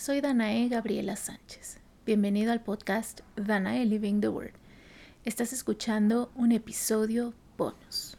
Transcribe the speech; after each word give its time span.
soy 0.00 0.22
Danae 0.22 0.66
Gabriela 0.68 1.14
Sánchez. 1.14 1.76
Bienvenido 2.06 2.52
al 2.52 2.62
podcast 2.62 3.20
Danae 3.36 3.84
Living 3.84 4.22
the 4.22 4.28
Word. 4.28 4.54
Estás 5.26 5.52
escuchando 5.52 6.32
un 6.34 6.52
episodio 6.52 7.34
bonus. 7.58 8.16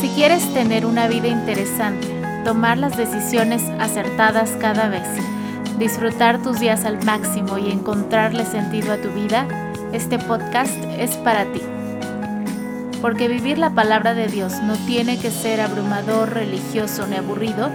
Si 0.00 0.08
quieres 0.16 0.52
tener 0.52 0.84
una 0.84 1.06
vida 1.06 1.28
interesante, 1.28 2.08
tomar 2.44 2.76
las 2.76 2.96
decisiones 2.96 3.62
acertadas 3.78 4.50
cada 4.60 4.88
vez, 4.88 5.06
disfrutar 5.82 6.40
tus 6.40 6.60
días 6.60 6.84
al 6.84 7.04
máximo 7.04 7.58
y 7.58 7.72
encontrarle 7.72 8.46
sentido 8.46 8.92
a 8.92 8.98
tu 8.98 9.10
vida, 9.10 9.48
este 9.92 10.16
podcast 10.16 10.76
es 10.96 11.16
para 11.16 11.44
ti. 11.46 11.60
Porque 13.00 13.26
vivir 13.26 13.58
la 13.58 13.70
palabra 13.70 14.14
de 14.14 14.28
Dios 14.28 14.62
no 14.62 14.76
tiene 14.86 15.18
que 15.18 15.32
ser 15.32 15.60
abrumador, 15.60 16.34
religioso 16.34 17.08
ni 17.08 17.16
aburrido. 17.16 17.68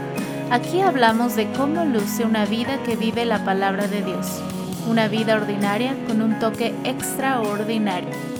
Aquí 0.51 0.79
hablamos 0.79 1.35
de 1.35 1.51
cómo 1.51 1.84
luce 1.84 2.23
una 2.23 2.45
vida 2.45 2.81
que 2.85 2.95
vive 2.95 3.25
la 3.25 3.43
palabra 3.43 3.88
de 3.88 4.01
Dios. 4.01 4.41
Una 4.87 5.09
vida 5.09 5.35
ordinaria 5.35 5.93
con 6.07 6.21
un 6.21 6.39
toque 6.39 6.73
extraordinario. 6.85 8.37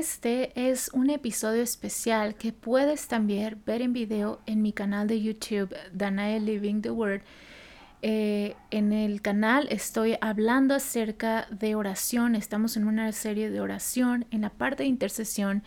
Este 0.00 0.50
es 0.54 0.88
un 0.94 1.10
episodio 1.10 1.60
especial 1.60 2.34
que 2.34 2.54
puedes 2.54 3.06
también 3.06 3.60
ver 3.66 3.82
en 3.82 3.92
video 3.92 4.40
en 4.46 4.62
mi 4.62 4.72
canal 4.72 5.06
de 5.06 5.20
YouTube, 5.20 5.76
Danae 5.92 6.40
Living 6.40 6.80
the 6.80 6.90
Word. 6.90 7.20
Eh, 8.00 8.56
en 8.70 8.94
el 8.94 9.20
canal 9.20 9.68
estoy 9.70 10.16
hablando 10.22 10.74
acerca 10.74 11.46
de 11.50 11.74
oración, 11.74 12.34
estamos 12.34 12.78
en 12.78 12.86
una 12.86 13.12
serie 13.12 13.50
de 13.50 13.60
oración 13.60 14.24
en 14.30 14.40
la 14.40 14.48
parte 14.48 14.84
de 14.84 14.88
intercesión. 14.88 15.64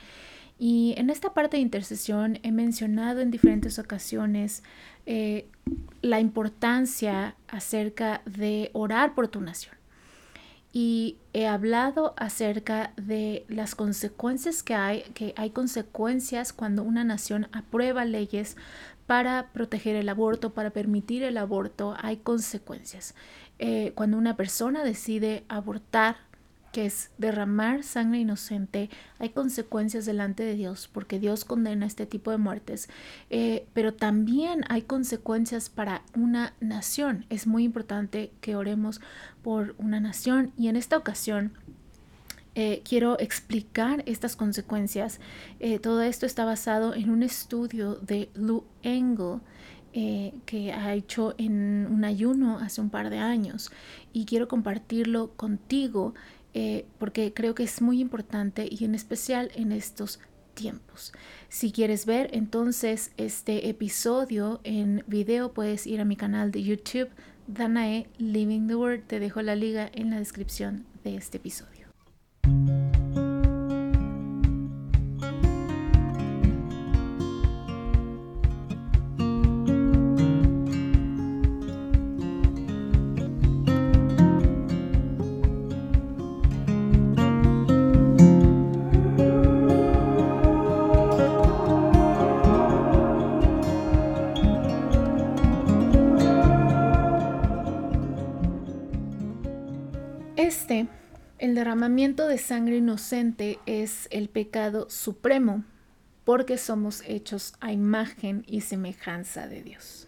Y 0.57 0.95
en 0.97 1.11
esta 1.11 1.35
parte 1.35 1.57
de 1.57 1.61
intercesión 1.61 2.39
he 2.41 2.51
mencionado 2.51 3.21
en 3.21 3.29
diferentes 3.29 3.77
ocasiones 3.77 4.63
eh, 5.05 5.45
la 6.01 6.19
importancia 6.19 7.35
acerca 7.47 8.23
de 8.25 8.71
orar 8.73 9.13
por 9.13 9.27
tu 9.27 9.41
nación 9.41 9.82
y 10.75 11.19
he 11.33 11.45
hablado 11.47 12.15
acerca 12.17 12.93
de 12.97 13.45
las 13.47 13.75
consecuencias 13.75 14.63
que 14.63 14.73
hay, 14.73 15.03
que 15.13 15.35
hay 15.37 15.51
consecuencias 15.51 16.51
cuando 16.51 16.81
una 16.81 17.03
nación 17.03 17.47
aprueba 17.51 18.05
leyes 18.05 18.57
para 19.05 19.51
proteger 19.53 19.95
el 19.95 20.09
aborto, 20.09 20.55
para 20.55 20.71
permitir 20.71 21.21
el 21.21 21.37
aborto, 21.37 21.95
hay 21.99 22.17
consecuencias. 22.17 23.13
Eh, 23.59 23.91
cuando 23.93 24.17
una 24.17 24.35
persona 24.35 24.83
decide 24.83 25.43
abortar, 25.47 26.17
que 26.73 26.87
es 26.87 27.11
derramar 27.19 27.83
sangre 27.83 28.19
inocente, 28.19 28.89
hay 29.19 29.29
consecuencias 29.29 30.05
delante 30.05 30.43
de 30.43 30.55
Dios, 30.55 30.89
porque 30.91 31.19
Dios 31.19 31.45
condena 31.45 31.85
este 31.85 32.07
tipo 32.07 32.31
de 32.31 32.37
muertes, 32.37 32.89
eh, 33.29 33.67
pero 33.73 33.93
también 33.93 34.65
hay 34.67 34.81
consecuencias 34.81 35.69
para 35.69 36.01
una 36.15 36.53
nación. 36.59 37.25
Es 37.29 37.45
muy 37.45 37.63
importante 37.63 38.31
que 38.41 38.55
oremos 38.55 39.01
por 39.43 39.75
una 39.77 39.99
nación 39.99 40.51
y 40.57 40.67
en 40.67 40.75
esta 40.75 40.97
ocasión 40.97 41.53
eh, 42.55 42.81
quiero 42.83 43.19
explicar 43.19 44.03
estas 44.07 44.35
consecuencias. 44.35 45.19
Eh, 45.59 45.77
todo 45.77 46.01
esto 46.01 46.25
está 46.25 46.43
basado 46.43 46.95
en 46.95 47.11
un 47.11 47.21
estudio 47.21 47.95
de 47.95 48.29
Lou 48.33 48.65
Engel. 48.81 49.39
que 50.47 50.73
ha 50.73 50.95
hecho 50.95 51.35
en 51.37 51.87
un 51.87 52.03
ayuno 52.03 52.57
hace 52.57 52.81
un 52.81 52.89
par 52.89 53.11
de 53.11 53.19
años 53.19 53.69
y 54.11 54.25
quiero 54.25 54.47
compartirlo 54.47 55.29
contigo 55.35 56.15
eh, 56.53 56.85
porque 56.99 57.33
creo 57.33 57.55
que 57.55 57.63
es 57.63 57.81
muy 57.81 57.99
importante 57.99 58.67
y 58.69 58.85
en 58.85 58.95
especial 58.95 59.51
en 59.55 59.71
estos 59.71 60.19
tiempos. 60.53 61.13
Si 61.49 61.71
quieres 61.71 62.05
ver 62.05 62.29
entonces 62.33 63.11
este 63.17 63.69
episodio 63.69 64.61
en 64.63 65.03
video, 65.07 65.53
puedes 65.53 65.87
ir 65.87 65.99
a 65.99 66.05
mi 66.05 66.15
canal 66.15 66.51
de 66.51 66.63
YouTube, 66.63 67.09
Danae 67.47 68.07
Living 68.17 68.67
the 68.67 68.75
Word. 68.75 69.01
Te 69.07 69.19
dejo 69.19 69.41
la 69.41 69.55
liga 69.55 69.89
en 69.93 70.11
la 70.11 70.19
descripción 70.19 70.85
de 71.03 71.15
este 71.15 71.37
episodio. 71.37 71.87
Derramamiento 101.73 102.27
de 102.27 102.37
sangre 102.37 102.77
inocente 102.77 103.57
es 103.65 104.07
el 104.11 104.29
pecado 104.29 104.85
supremo, 104.91 105.63
porque 106.23 106.59
somos 106.59 107.01
hechos 107.07 107.55
a 107.61 107.71
imagen 107.71 108.43
y 108.45 108.61
semejanza 108.61 109.47
de 109.47 109.63
Dios. 109.63 110.07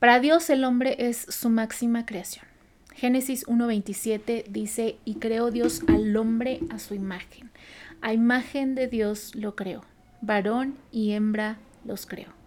Para 0.00 0.18
Dios 0.18 0.50
el 0.50 0.64
hombre 0.64 0.96
es 0.98 1.26
su 1.28 1.48
máxima 1.48 2.06
creación. 2.06 2.44
Génesis 2.92 3.46
1.27 3.46 4.46
dice, 4.48 4.98
y 5.04 5.14
creó 5.14 5.52
Dios 5.52 5.82
al 5.86 6.16
hombre 6.16 6.58
a 6.70 6.80
su 6.80 6.96
imagen. 6.96 7.52
A 8.00 8.12
imagen 8.12 8.74
de 8.74 8.88
Dios 8.88 9.36
lo 9.36 9.54
creó. 9.54 9.84
Varón 10.22 10.76
y 10.90 11.12
hembra 11.12 11.58
los 11.84 12.04
creó. 12.04 12.43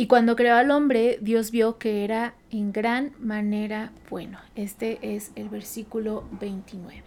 Y 0.00 0.06
cuando 0.06 0.34
creó 0.34 0.54
al 0.56 0.70
hombre, 0.70 1.18
Dios 1.20 1.50
vio 1.50 1.76
que 1.76 2.04
era 2.04 2.32
en 2.50 2.72
gran 2.72 3.12
manera 3.18 3.92
bueno. 4.08 4.38
Este 4.54 4.98
es 5.02 5.30
el 5.34 5.50
versículo 5.50 6.24
29. 6.40 7.04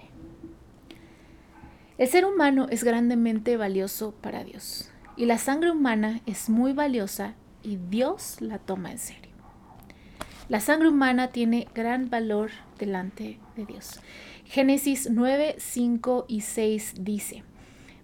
El 1.97 2.07
ser 2.07 2.23
humano 2.23 2.67
es 2.69 2.83
grandemente 2.83 3.57
valioso 3.57 4.11
para 4.21 4.43
Dios. 4.43 4.91
Y 5.17 5.25
la 5.25 5.39
sangre 5.39 5.71
humana 5.71 6.21
es 6.27 6.51
muy 6.51 6.73
valiosa 6.73 7.33
y 7.63 7.77
Dios 7.77 8.39
la 8.41 8.59
toma 8.59 8.91
en 8.91 8.99
serio. 8.99 9.31
La 10.47 10.59
sangre 10.59 10.89
humana 10.89 11.29
tiene 11.29 11.67
gran 11.73 12.11
valor 12.11 12.51
delante 12.77 13.39
de 13.55 13.65
Dios. 13.65 14.01
Génesis 14.45 15.09
9, 15.09 15.55
5 15.57 16.25
y 16.27 16.41
6 16.41 16.93
dice, 16.99 17.43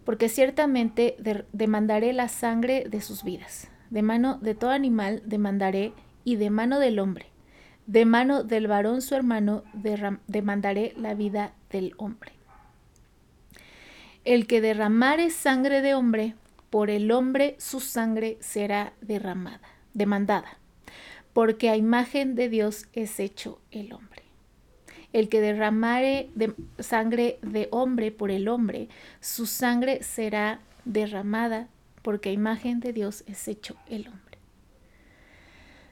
porque 0.04 0.30
ciertamente 0.30 1.16
demandaré 1.54 2.12
la 2.12 2.28
sangre 2.28 2.86
de 2.90 3.02
sus 3.02 3.24
vidas 3.24 3.70
de 3.90 4.02
mano 4.02 4.38
de 4.42 4.56
todo 4.56 4.72
animal 4.72 5.22
demandaré, 5.26 5.94
y 6.24 6.36
de 6.36 6.50
mano 6.50 6.80
del 6.80 7.00
hombre, 7.00 7.26
de 7.88 8.06
mano 8.06 8.44
del 8.44 8.68
varón 8.68 9.02
su 9.02 9.16
hermano 9.16 9.64
demandaré 10.28 10.94
la 10.96 11.16
vida 11.16 11.54
del 11.72 11.94
hombre. 11.98 12.34
El 14.26 14.46
que 14.46 14.62
derramare 14.62 15.32
sangre 15.32 15.82
de 15.82 15.96
hombre, 15.96 16.36
por 16.70 16.92
el 16.92 17.10
hombre 17.12 17.56
su 17.58 17.80
sangre 17.80 18.38
será 18.42 18.94
derramada, 19.02 19.62
demandada, 19.96 20.60
porque 21.34 21.70
a 21.70 21.78
imagen 21.78 22.36
de 22.36 22.48
Dios 22.48 22.86
es 22.94 23.20
hecho 23.20 23.60
el 23.72 23.92
hombre. 23.94 24.24
El 25.12 25.30
que 25.30 25.42
derramare 25.42 26.30
de 26.36 26.54
sangre 26.78 27.40
de 27.42 27.70
hombre 27.72 28.12
por 28.12 28.30
el 28.30 28.48
hombre, 28.48 28.90
su 29.20 29.48
sangre 29.48 30.04
será 30.04 30.60
derramada 30.86 31.70
porque 32.10 32.34
imagen 32.34 32.80
de 32.80 32.92
Dios 32.92 33.24
es 33.28 33.48
hecho 33.48 33.76
el 33.88 34.08
hombre. 34.08 34.40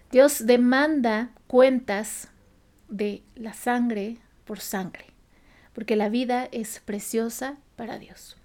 Dios 0.10 0.48
demanda 0.48 1.30
cuentas 1.46 2.30
de 2.90 3.22
la 3.36 3.54
sangre 3.54 4.18
por 4.44 4.60
sangre, 4.60 5.06
porque 5.74 5.96
la 5.96 6.10
vida 6.10 6.50
es 6.52 6.80
preciosa 6.80 7.58
para 7.76 8.00
Dios. 8.00 8.36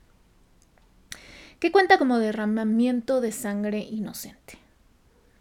¿Qué 1.60 1.72
cuenta 1.72 1.96
como 1.96 2.18
derramamiento 2.18 3.22
de 3.22 3.32
sangre 3.32 3.78
inocente? 3.78 4.58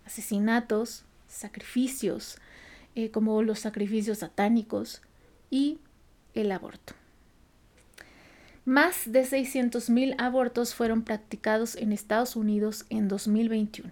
Asesinatos, 0.05 1.03
sacrificios, 1.27 2.37
eh, 2.95 3.11
como 3.11 3.43
los 3.43 3.59
sacrificios 3.59 4.19
satánicos 4.19 5.01
y 5.49 5.79
el 6.33 6.53
aborto. 6.53 6.93
Más 8.65 9.11
de 9.11 9.23
600.000 9.23 10.15
abortos 10.17 10.75
fueron 10.75 11.03
practicados 11.03 11.75
en 11.75 11.91
Estados 11.91 12.35
Unidos 12.35 12.85
en 12.89 13.07
2021. 13.07 13.91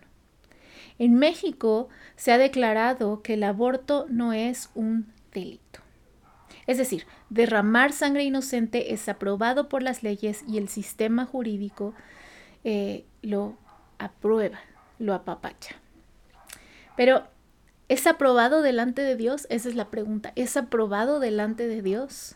En 1.00 1.16
México 1.16 1.90
se 2.16 2.32
ha 2.32 2.38
declarado 2.38 3.22
que 3.22 3.34
el 3.34 3.44
aborto 3.44 4.06
no 4.10 4.34
es 4.34 4.70
un 4.76 5.12
delito. 5.34 5.80
Es 6.68 6.78
decir, 6.78 7.06
derramar 7.30 7.94
sangre 7.94 8.24
inocente 8.24 8.94
es 8.94 9.10
aprobado 9.10 9.70
por 9.70 9.82
las 9.82 10.04
leyes 10.04 10.44
y 10.48 10.58
el 10.58 10.68
sistema 10.68 11.26
jurídico 11.26 11.96
eh, 12.64 13.06
lo 13.22 13.58
aprueba, 13.98 14.60
lo 15.00 15.14
apapacha. 15.14 15.76
Pero 16.96 17.24
¿Es 17.90 18.06
aprobado 18.06 18.62
delante 18.62 19.02
de 19.02 19.16
Dios? 19.16 19.48
Esa 19.50 19.68
es 19.68 19.74
la 19.74 19.90
pregunta. 19.90 20.32
¿Es 20.36 20.56
aprobado 20.58 21.20
delante 21.20 21.68
de 21.68 21.82
Dios? 21.82 22.36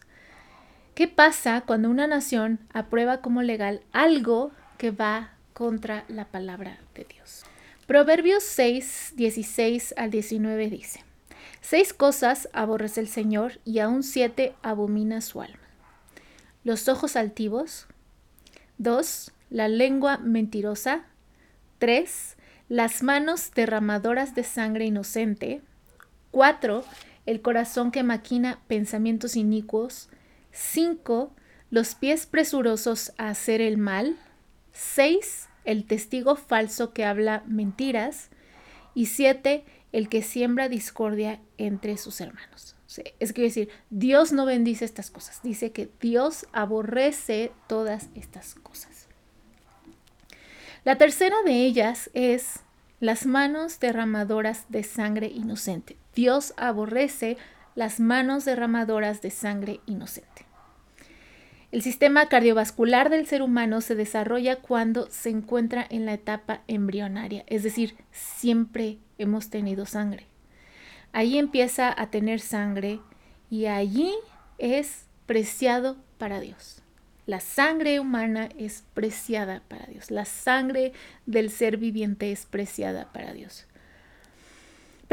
¿Qué 0.95 1.07
pasa 1.07 1.61
cuando 1.61 1.89
una 1.89 2.05
nación 2.05 2.59
aprueba 2.71 3.21
como 3.21 3.41
legal 3.41 3.81
algo 3.93 4.51
que 4.77 4.91
va 4.91 5.31
contra 5.53 6.05
la 6.07 6.25
palabra 6.25 6.77
de 6.93 7.05
Dios? 7.05 7.43
Proverbios 7.87 8.43
6, 8.43 9.13
16 9.15 9.95
al 9.97 10.11
19 10.11 10.69
dice, 10.69 11.03
Seis 11.61 11.93
cosas 11.93 12.47
aborrece 12.53 12.99
el 13.01 13.07
Señor 13.07 13.59
y 13.65 13.79
aún 13.79 14.03
siete 14.03 14.53
abomina 14.61 15.21
su 15.21 15.41
alma. 15.41 15.57
Los 16.63 16.87
ojos 16.87 17.15
altivos. 17.15 17.87
Dos, 18.77 19.31
la 19.49 19.69
lengua 19.69 20.17
mentirosa. 20.17 21.05
Tres, 21.79 22.37
las 22.69 23.01
manos 23.01 23.51
derramadoras 23.55 24.35
de 24.35 24.43
sangre 24.43 24.85
inocente. 24.85 25.61
Cuatro, 26.29 26.85
el 27.25 27.41
corazón 27.41 27.91
que 27.91 28.03
maquina 28.03 28.59
pensamientos 28.67 29.35
inicuos. 29.35 30.09
5. 30.53 31.33
Los 31.69 31.95
pies 31.95 32.25
presurosos 32.25 33.11
a 33.17 33.29
hacer 33.29 33.59
el 33.59 33.77
mal. 33.77 34.17
6. 34.71 35.49
El 35.65 35.85
testigo 35.85 36.35
falso 36.35 36.93
que 36.93 37.03
habla 37.03 37.43
mentiras. 37.47 38.29
Y 38.95 39.07
7. 39.07 39.65
El 39.91 40.07
que 40.07 40.21
siembra 40.21 40.69
discordia 40.69 41.41
entre 41.57 41.97
sus 41.97 42.21
hermanos. 42.21 42.75
Es 43.19 43.33
decir, 43.33 43.69
Dios 43.89 44.31
no 44.31 44.45
bendice 44.45 44.85
estas 44.85 45.09
cosas. 45.09 45.41
Dice 45.41 45.71
que 45.71 45.89
Dios 45.99 46.45
aborrece 46.53 47.51
todas 47.67 48.09
estas 48.13 48.55
cosas. 48.55 49.07
La 50.83 50.97
tercera 50.97 51.35
de 51.43 51.65
ellas 51.65 52.11
es 52.13 52.59
las 52.99 53.25
manos 53.25 53.79
derramadoras 53.79 54.65
de 54.69 54.83
sangre 54.83 55.27
inocente. 55.27 55.97
Dios 56.13 56.53
aborrece 56.57 57.37
las 57.75 57.99
manos 57.99 58.45
derramadoras 58.45 59.21
de 59.21 59.31
sangre 59.31 59.79
inocente. 59.85 60.45
El 61.71 61.81
sistema 61.81 62.27
cardiovascular 62.27 63.09
del 63.09 63.25
ser 63.25 63.41
humano 63.41 63.81
se 63.81 63.95
desarrolla 63.95 64.57
cuando 64.57 65.09
se 65.09 65.31
encuentra 65.31 65.83
en 65.89 66.05
la 66.05 66.13
etapa 66.13 66.61
embrionaria, 66.67 67.43
es 67.47 67.63
decir, 67.63 67.95
siempre 68.11 68.99
hemos 69.17 69.49
tenido 69.49 69.87
sangre. 69.87 70.27
Allí 71.13 71.39
empieza 71.39 71.93
a 71.99 72.11
tener 72.11 72.41
sangre 72.41 72.99
y 73.49 73.65
allí 73.65 74.13
es 74.59 75.05
preciado 75.25 75.97
para 76.19 76.39
Dios. 76.39 76.83
La 77.25 77.39
sangre 77.39 77.99
humana 77.99 78.49
es 78.57 78.83
preciada 78.93 79.63
para 79.67 79.85
Dios. 79.87 80.11
La 80.11 80.25
sangre 80.25 80.91
del 81.25 81.49
ser 81.49 81.77
viviente 81.77 82.31
es 82.31 82.45
preciada 82.45 83.11
para 83.13 83.33
Dios. 83.33 83.65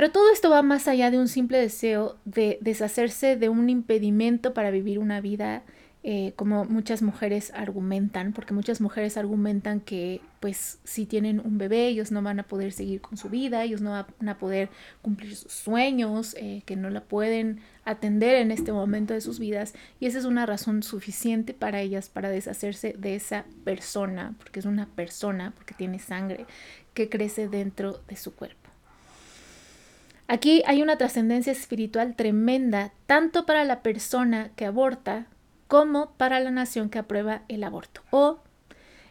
Pero 0.01 0.13
todo 0.13 0.33
esto 0.33 0.49
va 0.49 0.63
más 0.63 0.89
allá 0.89 1.11
de 1.11 1.19
un 1.19 1.29
simple 1.29 1.59
deseo 1.59 2.17
de 2.25 2.57
deshacerse 2.63 3.37
de 3.37 3.51
un 3.51 3.69
impedimento 3.69 4.55
para 4.55 4.71
vivir 4.71 4.99
una 4.99 5.21
vida 5.21 5.63
eh, 6.05 6.33
como 6.37 6.65
muchas 6.65 7.03
mujeres 7.03 7.53
argumentan, 7.55 8.33
porque 8.33 8.55
muchas 8.55 8.81
mujeres 8.81 9.19
argumentan 9.19 9.81
que 9.81 10.23
pues 10.41 10.79
si 10.85 11.05
tienen 11.05 11.39
un 11.39 11.59
bebé 11.59 11.87
ellos 11.89 12.13
no 12.13 12.23
van 12.23 12.41
a 12.41 12.45
poder 12.45 12.73
seguir 12.73 13.03
con 13.03 13.19
su 13.19 13.29
vida, 13.29 13.63
ellos 13.63 13.83
no 13.83 13.91
van 13.91 14.29
a 14.31 14.39
poder 14.39 14.71
cumplir 15.03 15.37
sus 15.37 15.53
sueños, 15.53 16.35
eh, 16.39 16.63
que 16.65 16.77
no 16.77 16.89
la 16.89 17.05
pueden 17.05 17.61
atender 17.85 18.37
en 18.37 18.53
este 18.53 18.73
momento 18.73 19.13
de 19.13 19.21
sus 19.21 19.39
vidas 19.39 19.75
y 19.99 20.07
esa 20.07 20.19
es 20.19 20.25
una 20.25 20.47
razón 20.47 20.83
suficiente 20.83 21.53
para 21.53 21.83
ellas 21.83 22.09
para 22.09 22.31
deshacerse 22.31 22.95
de 22.97 23.17
esa 23.17 23.45
persona, 23.65 24.35
porque 24.39 24.61
es 24.61 24.65
una 24.65 24.87
persona, 24.87 25.53
porque 25.55 25.75
tiene 25.75 25.99
sangre 25.99 26.47
que 26.95 27.11
crece 27.11 27.49
dentro 27.49 28.01
de 28.09 28.17
su 28.17 28.35
cuerpo. 28.35 28.60
Aquí 30.33 30.63
hay 30.65 30.81
una 30.81 30.97
trascendencia 30.97 31.51
espiritual 31.51 32.15
tremenda, 32.15 32.93
tanto 33.07 33.47
para 33.47 33.65
la 33.65 33.83
persona 33.83 34.53
que 34.55 34.65
aborta 34.65 35.27
como 35.67 36.13
para 36.13 36.39
la 36.39 36.53
nación 36.53 36.89
que 36.89 37.01
aprueba 37.01 37.43
el 37.49 37.65
aborto 37.65 38.03
o 38.11 38.39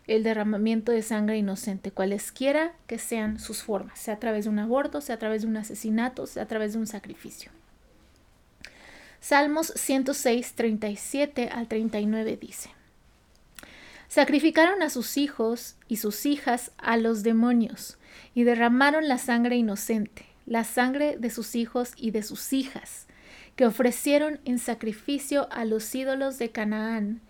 el 0.07 0.23
derramamiento 0.23 0.93
de 0.93 1.01
sangre 1.01 1.37
inocente, 1.37 1.91
cualesquiera 1.91 2.71
que 2.87 2.99
sean 2.99 3.37
sus 3.37 3.63
formas, 3.63 3.99
sea 3.99 4.13
a 4.13 4.19
través 4.19 4.45
de 4.45 4.51
un 4.51 4.59
aborto, 4.59 5.01
sea 5.01 5.15
a 5.15 5.19
través 5.19 5.41
de 5.41 5.49
un 5.49 5.57
asesinato, 5.57 6.25
sea 6.25 6.43
a 6.43 6.47
través 6.47 6.71
de 6.71 6.79
un 6.79 6.87
sacrificio. 6.87 7.51
Salmos 9.19 9.73
106, 9.75 10.53
37 10.53 11.49
al 11.49 11.67
39 11.67 12.37
dice, 12.37 12.69
Sacrificaron 14.07 14.81
a 14.83 14.89
sus 14.89 15.17
hijos 15.17 15.75
y 15.89 15.97
sus 15.97 16.25
hijas 16.25 16.71
a 16.77 16.95
los 16.95 17.23
demonios 17.23 17.97
y 18.33 18.45
derramaron 18.45 19.09
la 19.09 19.17
sangre 19.17 19.57
inocente 19.57 20.28
la 20.49 20.63
sangre 20.63 21.15
de 21.17 21.29
sus 21.29 21.55
hijos 21.55 21.93
y 21.95 22.09
de 22.11 22.23
sus 22.23 22.51
hijas, 22.53 23.05
que 23.55 23.67
ofrecieron 23.67 24.39
en 24.45 24.57
sacrificio 24.57 25.47
a 25.51 25.63
los 25.63 25.93
ídolos 25.93 26.39
de 26.39 26.49
Canaán, 26.49 27.21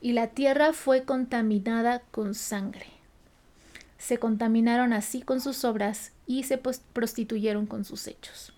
y 0.00 0.12
la 0.12 0.26
tierra 0.26 0.72
fue 0.72 1.04
contaminada 1.04 2.00
con 2.10 2.34
sangre. 2.34 2.86
Se 3.96 4.18
contaminaron 4.18 4.92
así 4.92 5.22
con 5.22 5.40
sus 5.40 5.64
obras 5.64 6.12
y 6.26 6.42
se 6.42 6.58
prostituyeron 6.58 7.66
con 7.66 7.84
sus 7.84 8.08
hechos. 8.08 8.52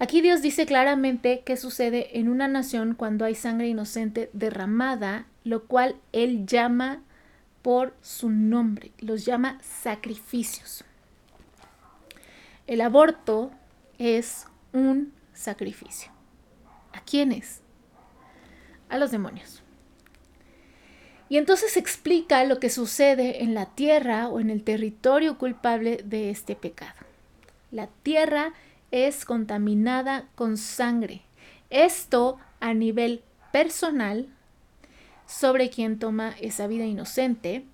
Aquí 0.00 0.22
Dios 0.22 0.40
dice 0.40 0.64
claramente 0.64 1.42
qué 1.44 1.56
sucede 1.56 2.18
en 2.18 2.28
una 2.28 2.48
nación 2.48 2.94
cuando 2.94 3.26
hay 3.26 3.34
sangre 3.34 3.68
inocente 3.68 4.30
derramada, 4.32 5.26
lo 5.44 5.64
cual 5.64 5.96
Él 6.12 6.46
llama 6.46 7.02
por 7.62 7.94
su 8.00 8.30
nombre, 8.30 8.92
los 8.98 9.26
llama 9.26 9.58
sacrificios. 9.62 10.84
El 12.68 12.82
aborto 12.82 13.50
es 13.96 14.46
un 14.74 15.14
sacrificio. 15.32 16.12
¿A 16.92 17.00
quiénes? 17.00 17.62
A 18.90 18.98
los 18.98 19.10
demonios. 19.10 19.62
Y 21.30 21.38
entonces 21.38 21.78
explica 21.78 22.44
lo 22.44 22.60
que 22.60 22.68
sucede 22.68 23.42
en 23.42 23.54
la 23.54 23.64
tierra 23.64 24.28
o 24.28 24.38
en 24.38 24.50
el 24.50 24.64
territorio 24.64 25.38
culpable 25.38 26.02
de 26.04 26.28
este 26.28 26.56
pecado. 26.56 27.00
La 27.70 27.86
tierra 28.02 28.52
es 28.90 29.24
contaminada 29.24 30.28
con 30.34 30.58
sangre. 30.58 31.22
Esto 31.70 32.36
a 32.60 32.74
nivel 32.74 33.22
personal 33.50 34.28
sobre 35.26 35.70
quien 35.70 35.98
toma 35.98 36.34
esa 36.38 36.66
vida 36.66 36.84
inocente, 36.84 37.64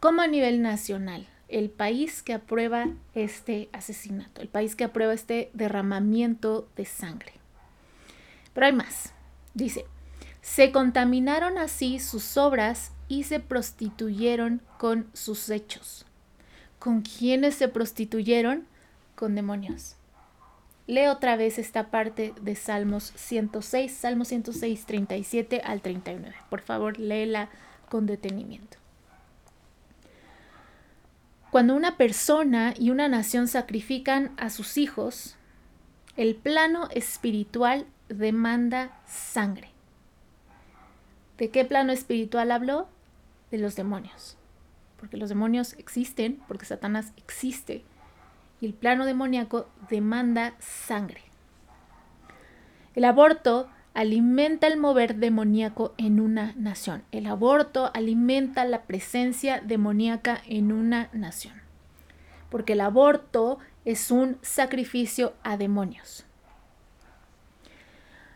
como 0.00 0.20
a 0.20 0.26
nivel 0.26 0.60
nacional 0.60 1.26
el 1.48 1.70
país 1.70 2.22
que 2.22 2.34
aprueba 2.34 2.88
este 3.14 3.68
asesinato, 3.72 4.40
el 4.40 4.48
país 4.48 4.76
que 4.76 4.84
aprueba 4.84 5.14
este 5.14 5.50
derramamiento 5.54 6.68
de 6.76 6.84
sangre. 6.84 7.32
Pero 8.52 8.66
hay 8.66 8.72
más. 8.72 9.12
Dice, 9.54 9.84
se 10.42 10.72
contaminaron 10.72 11.58
así 11.58 11.98
sus 11.98 12.36
obras 12.36 12.92
y 13.08 13.24
se 13.24 13.40
prostituyeron 13.40 14.62
con 14.78 15.08
sus 15.12 15.50
hechos. 15.50 16.04
¿Con 16.78 17.02
quiénes 17.02 17.54
se 17.54 17.68
prostituyeron? 17.68 18.66
Con 19.14 19.34
demonios. 19.34 19.96
Lee 20.86 21.08
otra 21.08 21.36
vez 21.36 21.58
esta 21.58 21.90
parte 21.90 22.32
de 22.40 22.54
Salmos 22.54 23.12
106, 23.14 23.92
Salmos 23.92 24.28
106, 24.28 24.86
37 24.86 25.60
al 25.62 25.82
39. 25.82 26.34
Por 26.48 26.62
favor, 26.62 26.98
léela 26.98 27.50
con 27.90 28.06
detenimiento. 28.06 28.77
Cuando 31.50 31.74
una 31.74 31.96
persona 31.96 32.74
y 32.78 32.90
una 32.90 33.08
nación 33.08 33.48
sacrifican 33.48 34.32
a 34.36 34.50
sus 34.50 34.76
hijos, 34.76 35.36
el 36.16 36.34
plano 36.34 36.88
espiritual 36.90 37.86
demanda 38.08 39.00
sangre. 39.06 39.70
¿De 41.38 41.50
qué 41.50 41.64
plano 41.64 41.92
espiritual 41.92 42.50
habló? 42.50 42.88
De 43.50 43.56
los 43.58 43.76
demonios. 43.76 44.36
Porque 44.98 45.16
los 45.16 45.30
demonios 45.30 45.74
existen, 45.78 46.42
porque 46.48 46.66
Satanás 46.66 47.12
existe. 47.16 47.82
Y 48.60 48.66
el 48.66 48.74
plano 48.74 49.06
demoníaco 49.06 49.70
demanda 49.88 50.54
sangre. 50.58 51.22
El 52.94 53.04
aborto 53.04 53.70
alimenta 53.94 54.66
el 54.66 54.78
mover 54.78 55.16
demoníaco 55.16 55.94
en 55.98 56.20
una 56.20 56.52
nación. 56.56 57.02
El 57.12 57.26
aborto 57.26 57.90
alimenta 57.94 58.64
la 58.64 58.82
presencia 58.82 59.60
demoníaca 59.60 60.40
en 60.46 60.72
una 60.72 61.08
nación. 61.12 61.54
Porque 62.50 62.74
el 62.74 62.80
aborto 62.80 63.58
es 63.84 64.10
un 64.10 64.38
sacrificio 64.42 65.34
a 65.42 65.56
demonios. 65.56 66.24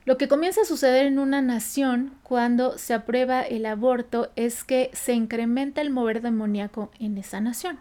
Lo 0.05 0.19
que 0.19 0.27
comienza 0.27 0.63
a 0.63 0.65
suceder 0.65 1.07
en 1.07 1.21
una 1.21 1.43
nación 1.43 2.15
cuando 2.25 2.77
se 2.77 2.93
aprueba 2.93 3.43
el 3.43 3.67
aborto 3.67 4.33
es 4.35 4.65
que 4.65 4.91
se 4.93 5.13
incrementa 5.13 5.81
el 5.81 5.91
mover 5.91 6.23
demoníaco 6.23 6.91
en 6.99 7.19
esa 7.19 7.41
nación. 7.41 7.79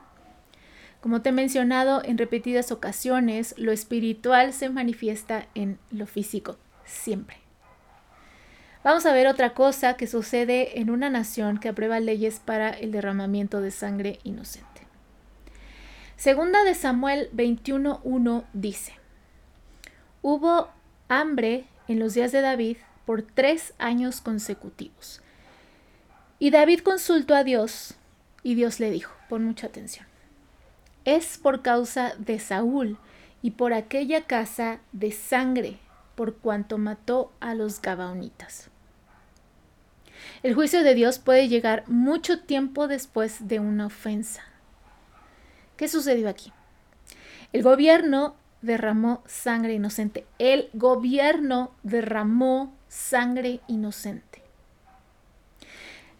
Como 1.01 1.24
te 1.24 1.30
he 1.30 1.32
mencionado 1.32 2.04
en 2.06 2.20
repetidas 2.20 2.72
ocasiones, 2.72 3.56
lo 3.58 3.72
espiritual 3.72 4.54
se 4.54 4.70
manifiesta 4.70 5.48
en 5.56 5.80
lo 5.90 6.06
físico, 6.06 6.58
siempre. 6.86 7.40
Vamos 8.83 9.05
a 9.05 9.13
ver 9.13 9.27
otra 9.27 9.53
cosa 9.53 9.95
que 9.95 10.07
sucede 10.07 10.79
en 10.79 10.89
una 10.89 11.11
nación 11.11 11.59
que 11.59 11.69
aprueba 11.69 12.00
leyes 12.00 12.39
para 12.39 12.71
el 12.71 12.91
derramamiento 12.91 13.61
de 13.61 13.69
sangre 13.69 14.19
inocente. 14.23 14.88
Segunda 16.15 16.63
de 16.63 16.73
Samuel 16.73 17.29
21.1 17.31 18.45
dice, 18.53 18.93
Hubo 20.23 20.69
hambre 21.09 21.65
en 21.88 22.00
los 22.00 22.15
días 22.15 22.31
de 22.31 22.41
David 22.41 22.77
por 23.05 23.21
tres 23.21 23.75
años 23.77 24.19
consecutivos. 24.19 25.21
Y 26.39 26.50
David 26.50 26.79
consultó 26.79 27.35
a 27.35 27.43
Dios 27.43 27.93
y 28.41 28.55
Dios 28.55 28.79
le 28.79 28.89
dijo, 28.89 29.13
pon 29.29 29.45
mucha 29.45 29.67
atención, 29.67 30.07
es 31.05 31.38
por 31.38 31.61
causa 31.61 32.15
de 32.17 32.39
Saúl 32.39 32.97
y 33.43 33.51
por 33.51 33.73
aquella 33.73 34.25
casa 34.25 34.79
de 34.91 35.11
sangre, 35.11 35.77
por 36.15 36.38
cuanto 36.38 36.79
mató 36.79 37.31
a 37.39 37.53
los 37.53 37.79
Gabaonitas. 37.79 38.71
El 40.44 40.56
juicio 40.56 40.84
de 40.84 40.96
Dios 40.96 41.20
puede 41.20 41.48
llegar 41.48 41.84
mucho 41.88 42.40
tiempo 42.40 42.88
después 42.88 43.48
de 43.48 43.60
una 43.60 43.88
ofensa. 43.88 44.44
¿Qué 45.78 45.88
sucedió 45.88 46.30
aquí? 46.30 46.51
El 47.54 47.63
gobierno 47.63 48.36
derramó 48.62 49.24
sangre 49.25 49.74
inocente. 49.74 50.25
El 50.40 50.70
gobierno 50.74 51.72
derramó 51.84 52.74
sangre 52.88 53.62
inocente. 53.68 54.42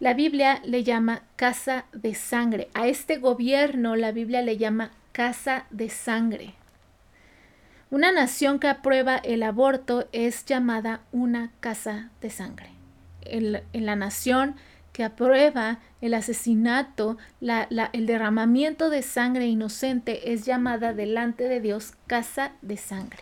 La 0.00 0.14
Biblia 0.14 0.60
le 0.64 0.82
llama 0.82 1.22
casa 1.36 1.84
de 1.92 2.14
sangre. 2.14 2.68
A 2.74 2.88
este 2.88 3.18
gobierno 3.18 3.94
la 3.94 4.10
Biblia 4.10 4.42
le 4.42 4.56
llama 4.56 4.90
casa 5.12 5.66
de 5.70 5.90
sangre. 5.90 6.54
Una 7.90 8.10
nación 8.10 8.58
que 8.58 8.68
aprueba 8.68 9.16
el 9.16 9.42
aborto 9.42 10.08
es 10.12 10.44
llamada 10.44 11.02
una 11.12 11.52
casa 11.60 12.10
de 12.20 12.30
sangre. 12.30 12.81
En 13.26 13.86
la 13.86 13.96
nación 13.96 14.56
que 14.92 15.04
aprueba 15.04 15.78
el 16.00 16.14
asesinato, 16.14 17.16
el 17.40 18.06
derramamiento 18.06 18.90
de 18.90 19.02
sangre 19.02 19.46
inocente 19.46 20.32
es 20.32 20.44
llamada 20.44 20.92
delante 20.92 21.48
de 21.48 21.60
Dios 21.60 21.94
casa 22.06 22.52
de 22.60 22.76
sangre. 22.76 23.20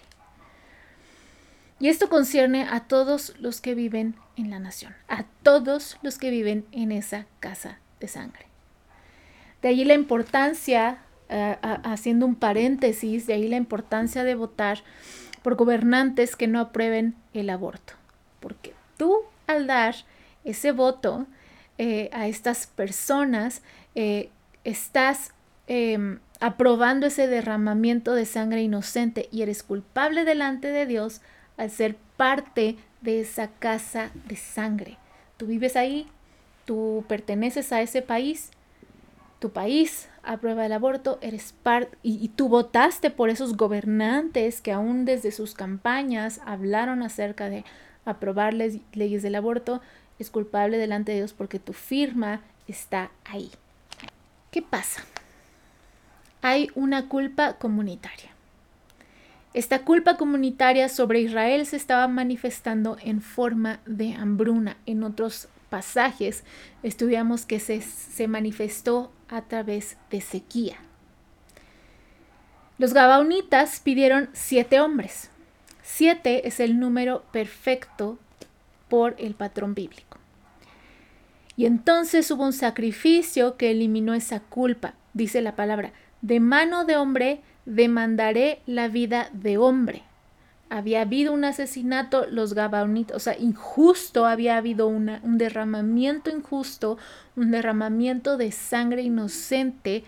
Y 1.78 1.88
esto 1.88 2.08
concierne 2.10 2.66
a 2.70 2.80
todos 2.80 3.34
los 3.38 3.60
que 3.60 3.74
viven 3.74 4.14
en 4.36 4.50
la 4.50 4.58
nación, 4.58 4.94
a 5.08 5.24
todos 5.42 5.96
los 6.02 6.18
que 6.18 6.30
viven 6.30 6.66
en 6.72 6.92
esa 6.92 7.26
casa 7.38 7.78
de 8.00 8.08
sangre. 8.08 8.46
De 9.62 9.68
ahí 9.68 9.84
la 9.84 9.94
importancia, 9.94 10.98
eh, 11.28 11.56
haciendo 11.62 12.26
un 12.26 12.34
paréntesis, 12.34 13.26
de 13.26 13.34
ahí 13.34 13.48
la 13.48 13.56
importancia 13.56 14.24
de 14.24 14.34
votar 14.34 14.82
por 15.42 15.54
gobernantes 15.54 16.36
que 16.36 16.48
no 16.48 16.60
aprueben 16.60 17.14
el 17.32 17.48
aborto. 17.48 17.94
Porque 18.40 18.74
tú 18.98 19.20
al 19.50 19.66
dar 19.66 19.94
ese 20.44 20.72
voto, 20.72 21.26
eh, 21.78 22.10
a 22.12 22.26
estas 22.26 22.66
personas, 22.66 23.62
eh, 23.94 24.30
estás 24.64 25.32
em, 25.66 26.18
aprobando 26.40 27.06
ese 27.06 27.26
derramamiento 27.26 28.14
de 28.14 28.26
sangre 28.26 28.62
inocente 28.62 29.28
y 29.30 29.42
eres 29.42 29.62
culpable 29.62 30.24
delante 30.24 30.68
de 30.68 30.86
Dios 30.86 31.20
al 31.56 31.70
ser 31.70 31.96
parte 32.16 32.76
de 33.00 33.20
esa 33.20 33.48
casa 33.48 34.10
de 34.26 34.36
sangre. 34.36 34.98
Tú 35.36 35.46
vives 35.46 35.76
ahí, 35.76 36.06
tú 36.64 37.04
perteneces 37.08 37.72
a 37.72 37.82
ese 37.82 38.02
país, 38.02 38.50
tu 39.38 39.50
país 39.50 40.08
aprueba 40.22 40.66
el 40.66 40.72
aborto, 40.72 41.18
eres 41.22 41.54
parte 41.62 41.96
y, 42.02 42.22
y, 42.22 42.28
tú 42.28 42.48
votaste 42.48 43.10
por 43.10 43.30
esos 43.30 43.56
gobernantes 43.56 44.60
que 44.60 44.72
aún 44.72 45.06
desde 45.06 45.32
sus 45.32 45.54
campañas 45.54 46.40
hablaron 46.44 47.02
acerca 47.02 47.48
de 47.48 47.64
aprobar 48.04 48.54
leyes 48.54 49.22
del 49.22 49.34
aborto, 49.34 49.80
es 50.18 50.30
culpable 50.30 50.78
delante 50.78 51.12
de 51.12 51.18
Dios 51.18 51.32
porque 51.32 51.58
tu 51.58 51.72
firma 51.72 52.42
está 52.68 53.10
ahí. 53.24 53.50
¿Qué 54.50 54.62
pasa? 54.62 55.04
Hay 56.42 56.68
una 56.74 57.08
culpa 57.08 57.54
comunitaria. 57.54 58.30
Esta 59.52 59.80
culpa 59.84 60.16
comunitaria 60.16 60.88
sobre 60.88 61.20
Israel 61.20 61.66
se 61.66 61.76
estaba 61.76 62.06
manifestando 62.06 62.96
en 63.02 63.20
forma 63.20 63.80
de 63.84 64.14
hambruna. 64.14 64.76
En 64.86 65.02
otros 65.02 65.48
pasajes 65.70 66.44
estudiamos 66.82 67.46
que 67.46 67.58
se, 67.58 67.80
se 67.80 68.28
manifestó 68.28 69.10
a 69.28 69.42
través 69.42 69.96
de 70.10 70.20
sequía. 70.20 70.76
Los 72.78 72.94
gabaonitas 72.94 73.80
pidieron 73.80 74.30
siete 74.32 74.80
hombres. 74.80 75.30
Siete 75.92 76.46
es 76.48 76.60
el 76.60 76.78
número 76.78 77.24
perfecto 77.30 78.18
por 78.88 79.16
el 79.18 79.34
patrón 79.34 79.74
bíblico. 79.74 80.16
Y 81.56 81.66
entonces 81.66 82.30
hubo 82.30 82.44
un 82.44 82.54
sacrificio 82.54 83.56
que 83.58 83.72
eliminó 83.72 84.14
esa 84.14 84.40
culpa, 84.40 84.94
dice 85.12 85.42
la 85.42 85.56
palabra, 85.56 85.92
de 86.22 86.40
mano 86.40 86.84
de 86.84 86.96
hombre 86.96 87.40
demandaré 87.66 88.60
la 88.66 88.88
vida 88.88 89.28
de 89.34 89.58
hombre. 89.58 90.02
Había 90.70 91.02
habido 91.02 91.34
un 91.34 91.44
asesinato, 91.44 92.24
los 92.30 92.54
gabaonitas, 92.54 93.16
o 93.16 93.20
sea, 93.20 93.36
injusto, 93.36 94.24
había 94.24 94.56
habido 94.56 94.86
un 94.86 95.38
derramamiento 95.38 96.30
injusto, 96.30 96.96
un 97.36 97.50
derramamiento 97.50 98.38
de 98.38 98.52
sangre 98.52 99.02
inocente 99.02 100.04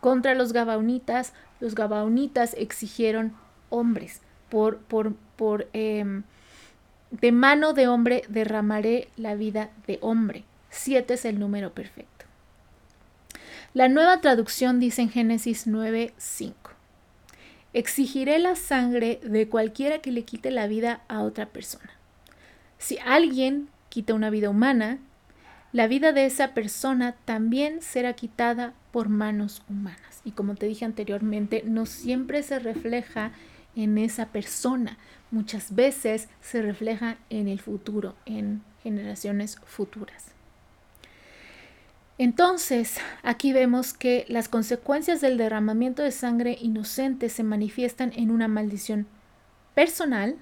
contra 0.00 0.34
los 0.34 0.52
gabaonitas. 0.52 1.34
Los 1.60 1.74
gabaonitas 1.74 2.54
exigieron 2.56 3.34
hombres 3.68 4.22
por, 4.48 4.78
por, 4.78 5.14
por, 5.36 5.68
em, 5.72 6.22
de 7.10 7.32
mano 7.32 7.72
de 7.72 7.88
hombre 7.88 8.24
derramaré 8.28 9.08
la 9.16 9.34
vida 9.34 9.70
de 9.86 9.98
hombre. 10.00 10.44
Siete 10.70 11.14
es 11.14 11.24
el 11.24 11.38
número 11.38 11.72
perfecto. 11.72 12.26
La 13.74 13.88
nueva 13.88 14.20
traducción 14.20 14.78
dice 14.78 15.02
en 15.02 15.10
Génesis 15.10 15.66
9:5. 15.66 16.54
Exigiré 17.72 18.38
la 18.38 18.54
sangre 18.54 19.20
de 19.24 19.48
cualquiera 19.48 19.98
que 19.98 20.12
le 20.12 20.22
quite 20.22 20.52
la 20.52 20.68
vida 20.68 21.02
a 21.08 21.22
otra 21.22 21.46
persona. 21.46 21.90
Si 22.78 22.98
alguien 23.04 23.68
quita 23.88 24.14
una 24.14 24.30
vida 24.30 24.50
humana, 24.50 24.98
la 25.72 25.88
vida 25.88 26.12
de 26.12 26.24
esa 26.24 26.54
persona 26.54 27.16
también 27.24 27.82
será 27.82 28.12
quitada 28.12 28.74
por 28.92 29.08
manos 29.08 29.62
humanas. 29.68 30.20
Y 30.24 30.30
como 30.30 30.54
te 30.54 30.66
dije 30.66 30.84
anteriormente, 30.84 31.64
no 31.66 31.84
siempre 31.84 32.44
se 32.44 32.60
refleja 32.60 33.32
en 33.76 33.98
esa 33.98 34.26
persona, 34.26 34.98
muchas 35.30 35.74
veces 35.74 36.28
se 36.40 36.62
refleja 36.62 37.16
en 37.30 37.48
el 37.48 37.60
futuro, 37.60 38.14
en 38.26 38.62
generaciones 38.82 39.56
futuras. 39.64 40.34
Entonces, 42.16 42.98
aquí 43.24 43.52
vemos 43.52 43.92
que 43.92 44.24
las 44.28 44.48
consecuencias 44.48 45.20
del 45.20 45.36
derramamiento 45.36 46.02
de 46.02 46.12
sangre 46.12 46.56
inocente 46.60 47.28
se 47.28 47.42
manifiestan 47.42 48.12
en 48.14 48.30
una 48.30 48.46
maldición 48.46 49.08
personal 49.74 50.36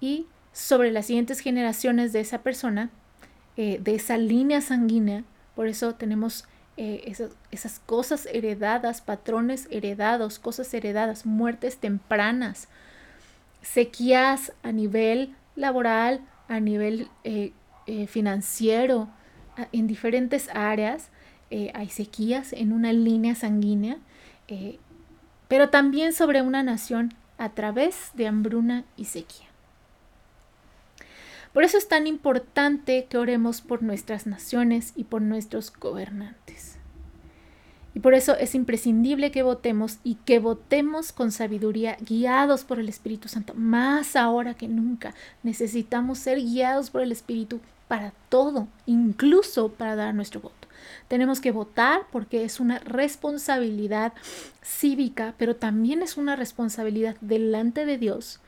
y 0.00 0.26
sobre 0.52 0.90
las 0.90 1.06
siguientes 1.06 1.38
generaciones 1.38 2.12
de 2.12 2.20
esa 2.20 2.42
persona, 2.42 2.90
eh, 3.56 3.78
de 3.80 3.94
esa 3.94 4.18
línea 4.18 4.60
sanguínea. 4.60 5.22
Por 5.54 5.68
eso 5.68 5.94
tenemos 5.94 6.48
eh, 6.78 7.14
esas, 7.50 7.78
cosas 7.80 8.26
heredadas, 8.32 9.02
patrones 9.02 9.68
heredados, 9.70 10.38
cosas 10.38 10.72
heredadas, 10.72 11.26
muertes 11.26 11.76
tempranas, 11.76 12.68
sequías 13.60 14.52
a 14.62 14.72
nivel 14.72 15.34
laboral, 15.56 16.20
a 16.48 16.60
nivel 16.60 17.08
eh, 17.24 17.52
financiero, 18.06 19.08
en 19.72 19.86
diferentes 19.86 20.48
áreas 20.54 21.10
eh, 21.50 21.70
hay 21.74 21.88
sequías 21.88 22.52
en 22.52 22.72
una 22.72 22.92
línea 22.92 23.34
sanguínea, 23.34 23.98
eh, 24.48 24.78
pero 25.48 25.70
también 25.70 26.12
sobre 26.12 26.42
una 26.42 26.62
nación 26.62 27.14
a 27.38 27.50
través 27.50 28.10
de 28.14 28.26
hambruna 28.26 28.84
y 28.96 29.06
sequía. 29.06 29.47
Por 31.52 31.64
eso 31.64 31.78
es 31.78 31.88
tan 31.88 32.06
importante 32.06 33.06
que 33.08 33.18
oremos 33.18 33.60
por 33.60 33.82
nuestras 33.82 34.26
naciones 34.26 34.92
y 34.96 35.04
por 35.04 35.22
nuestros 35.22 35.72
gobernantes. 35.72 36.78
Y 37.94 38.00
por 38.00 38.14
eso 38.14 38.36
es 38.36 38.54
imprescindible 38.54 39.30
que 39.30 39.42
votemos 39.42 39.98
y 40.04 40.16
que 40.16 40.38
votemos 40.38 41.10
con 41.10 41.32
sabiduría, 41.32 41.96
guiados 42.00 42.64
por 42.64 42.78
el 42.78 42.88
Espíritu 42.88 43.28
Santo. 43.28 43.54
Más 43.54 44.14
ahora 44.14 44.54
que 44.54 44.68
nunca 44.68 45.14
necesitamos 45.42 46.18
ser 46.18 46.38
guiados 46.38 46.90
por 46.90 47.02
el 47.02 47.10
Espíritu 47.10 47.60
para 47.88 48.12
todo, 48.28 48.68
incluso 48.86 49.70
para 49.70 49.96
dar 49.96 50.14
nuestro 50.14 50.40
voto. 50.40 50.68
Tenemos 51.08 51.40
que 51.40 51.50
votar 51.50 52.02
porque 52.12 52.44
es 52.44 52.60
una 52.60 52.78
responsabilidad 52.78 54.12
cívica, 54.62 55.34
pero 55.38 55.56
también 55.56 56.02
es 56.02 56.16
una 56.16 56.36
responsabilidad 56.36 57.16
delante 57.20 57.86
de 57.86 57.98
Dios, 57.98 58.40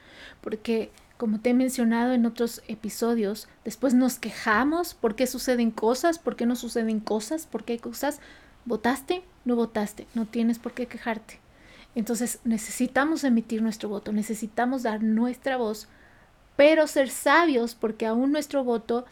porque 0.43 0.93
como 1.21 1.39
te 1.39 1.51
he 1.51 1.55
mencionado 1.55 2.15
en 2.15 2.25
otros 2.25 2.63
episodios, 2.67 3.47
después 3.63 3.93
nos 3.93 4.19
quejamos 4.19 4.95
por 4.95 5.17
qué 5.17 5.27
suceden 5.27 5.71
cosas, 5.71 6.19
por 6.19 6.35
qué 6.35 6.47
no 6.47 6.57
suceden 6.57 6.99
cosas, 6.99 7.47
por 7.47 7.65
qué 7.65 7.75
hay 7.75 7.79
cosas. 7.79 8.21
¿Votaste? 8.65 9.23
No 9.45 9.55
votaste, 9.55 10.07
no 10.15 10.25
tienes 10.25 10.59
por 10.59 10.73
qué 10.73 10.87
quejarte. 10.87 11.39
Entonces 11.95 12.39
necesitamos 12.45 13.23
emitir 13.23 13.61
nuestro 13.61 13.91
voto, 13.91 14.13
necesitamos 14.15 14.83
dar 14.83 15.03
nuestra 15.03 15.59
voz 15.59 15.89
pero 16.57 16.87
ser 16.87 17.11
sabios 17.11 17.75
porque 17.75 18.07
aún 18.07 18.33
nuestro 18.33 18.65
voto 18.65 19.05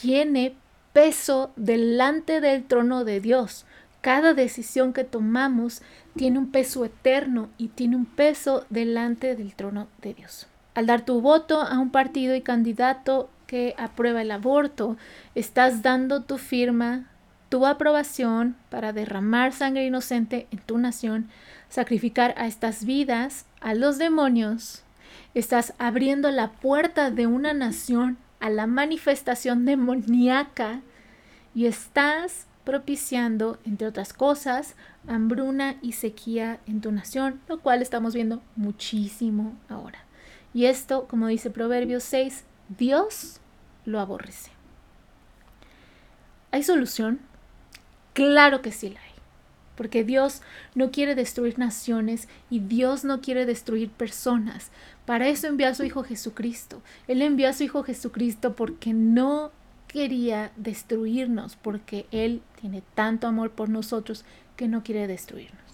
tiene 0.00 0.56
peso 0.94 1.52
delante 1.56 2.40
del 2.40 2.64
trono 2.64 3.04
de 3.04 3.20
Dios. 3.20 3.66
Cada 4.00 4.32
decisión 4.32 4.94
que 4.94 5.04
tomamos 5.04 5.82
tiene 6.16 6.38
un 6.38 6.50
peso 6.50 6.86
eterno 6.86 7.50
y 7.58 7.68
tiene 7.68 7.96
un 7.96 8.06
peso 8.06 8.64
delante 8.70 9.36
del 9.36 9.54
trono 9.54 9.88
de 10.00 10.14
Dios. 10.14 10.46
Al 10.76 10.84
dar 10.84 11.06
tu 11.06 11.22
voto 11.22 11.62
a 11.62 11.78
un 11.78 11.88
partido 11.88 12.34
y 12.34 12.42
candidato 12.42 13.30
que 13.46 13.74
aprueba 13.78 14.20
el 14.20 14.30
aborto, 14.30 14.98
estás 15.34 15.80
dando 15.80 16.24
tu 16.24 16.36
firma, 16.36 17.06
tu 17.48 17.64
aprobación 17.64 18.56
para 18.68 18.92
derramar 18.92 19.54
sangre 19.54 19.86
inocente 19.86 20.46
en 20.50 20.58
tu 20.58 20.76
nación, 20.76 21.30
sacrificar 21.70 22.34
a 22.36 22.46
estas 22.46 22.84
vidas, 22.84 23.46
a 23.62 23.72
los 23.72 23.96
demonios. 23.96 24.82
Estás 25.32 25.72
abriendo 25.78 26.30
la 26.30 26.50
puerta 26.52 27.10
de 27.10 27.26
una 27.26 27.54
nación 27.54 28.18
a 28.38 28.50
la 28.50 28.66
manifestación 28.66 29.64
demoníaca 29.64 30.82
y 31.54 31.64
estás 31.64 32.48
propiciando, 32.64 33.58
entre 33.64 33.88
otras 33.88 34.12
cosas, 34.12 34.74
hambruna 35.08 35.76
y 35.80 35.92
sequía 35.92 36.60
en 36.66 36.82
tu 36.82 36.92
nación, 36.92 37.40
lo 37.48 37.60
cual 37.60 37.80
estamos 37.80 38.12
viendo 38.12 38.42
muchísimo 38.56 39.56
ahora. 39.70 40.05
Y 40.56 40.64
esto, 40.64 41.06
como 41.06 41.26
dice 41.26 41.50
Proverbios 41.50 42.02
6, 42.04 42.44
Dios 42.78 43.40
lo 43.84 44.00
aborrece. 44.00 44.50
¿Hay 46.50 46.62
solución? 46.62 47.20
Claro 48.14 48.62
que 48.62 48.72
sí 48.72 48.88
la 48.88 48.98
hay. 48.98 49.10
Porque 49.76 50.02
Dios 50.02 50.40
no 50.74 50.90
quiere 50.90 51.14
destruir 51.14 51.58
naciones 51.58 52.26
y 52.48 52.60
Dios 52.60 53.04
no 53.04 53.20
quiere 53.20 53.44
destruir 53.44 53.90
personas. 53.90 54.70
Para 55.04 55.28
eso 55.28 55.46
envió 55.46 55.68
a 55.68 55.74
su 55.74 55.84
Hijo 55.84 56.04
Jesucristo. 56.04 56.80
Él 57.06 57.20
envió 57.20 57.50
a 57.50 57.52
su 57.52 57.64
Hijo 57.64 57.82
Jesucristo 57.82 58.56
porque 58.56 58.94
no 58.94 59.52
quería 59.88 60.52
destruirnos, 60.56 61.56
porque 61.56 62.06
Él 62.12 62.40
tiene 62.58 62.82
tanto 62.94 63.26
amor 63.26 63.50
por 63.50 63.68
nosotros 63.68 64.24
que 64.56 64.68
no 64.68 64.82
quiere 64.82 65.06
destruirnos. 65.06 65.65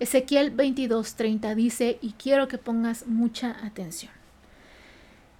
Ezequiel 0.00 0.56
22:30 0.56 1.54
dice, 1.54 1.98
y 2.00 2.12
quiero 2.12 2.48
que 2.48 2.58
pongas 2.58 3.06
mucha 3.06 3.56
atención. 3.64 4.12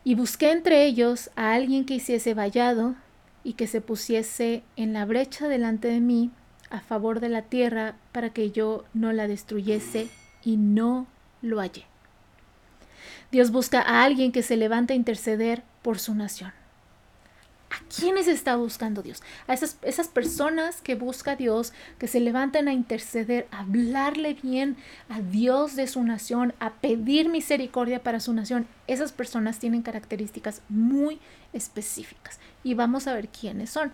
Y 0.04 0.14
busqué 0.14 0.50
entre 0.50 0.84
ellos 0.86 1.30
a 1.36 1.52
alguien 1.52 1.84
que 1.84 1.94
hiciese 1.94 2.34
vallado 2.34 2.96
y 3.44 3.52
que 3.52 3.66
se 3.66 3.80
pusiese 3.80 4.62
en 4.76 4.92
la 4.92 5.04
brecha 5.04 5.48
delante 5.48 5.88
de 5.88 6.00
mí 6.00 6.30
a 6.70 6.80
favor 6.80 7.20
de 7.20 7.28
la 7.28 7.42
tierra 7.42 7.96
para 8.12 8.30
que 8.30 8.50
yo 8.50 8.84
no 8.94 9.12
la 9.12 9.28
destruyese 9.28 10.08
y 10.42 10.56
no 10.56 11.06
lo 11.42 11.58
hallé. 11.58 11.84
Dios 13.30 13.50
busca 13.50 13.80
a 13.80 14.02
alguien 14.02 14.32
que 14.32 14.42
se 14.42 14.56
levante 14.56 14.94
a 14.94 14.96
interceder 14.96 15.62
por 15.82 15.98
su 15.98 16.14
nación. 16.14 16.52
¿A 17.70 17.76
quiénes 17.94 18.28
está 18.28 18.56
buscando 18.56 19.02
Dios? 19.02 19.22
A 19.46 19.52
esas, 19.52 19.78
esas 19.82 20.08
personas 20.08 20.80
que 20.80 20.94
busca 20.94 21.36
Dios, 21.36 21.72
que 21.98 22.08
se 22.08 22.20
levantan 22.20 22.66
a 22.66 22.72
interceder, 22.72 23.46
a 23.50 23.60
hablarle 23.60 24.34
bien 24.34 24.76
a 25.08 25.20
Dios 25.20 25.76
de 25.76 25.86
su 25.86 26.02
nación, 26.02 26.54
a 26.60 26.74
pedir 26.74 27.28
misericordia 27.28 28.02
para 28.02 28.20
su 28.20 28.32
nación. 28.32 28.66
Esas 28.86 29.12
personas 29.12 29.58
tienen 29.58 29.82
características 29.82 30.62
muy 30.68 31.20
específicas 31.52 32.40
y 32.64 32.74
vamos 32.74 33.06
a 33.06 33.14
ver 33.14 33.28
quiénes 33.28 33.70
son. 33.70 33.92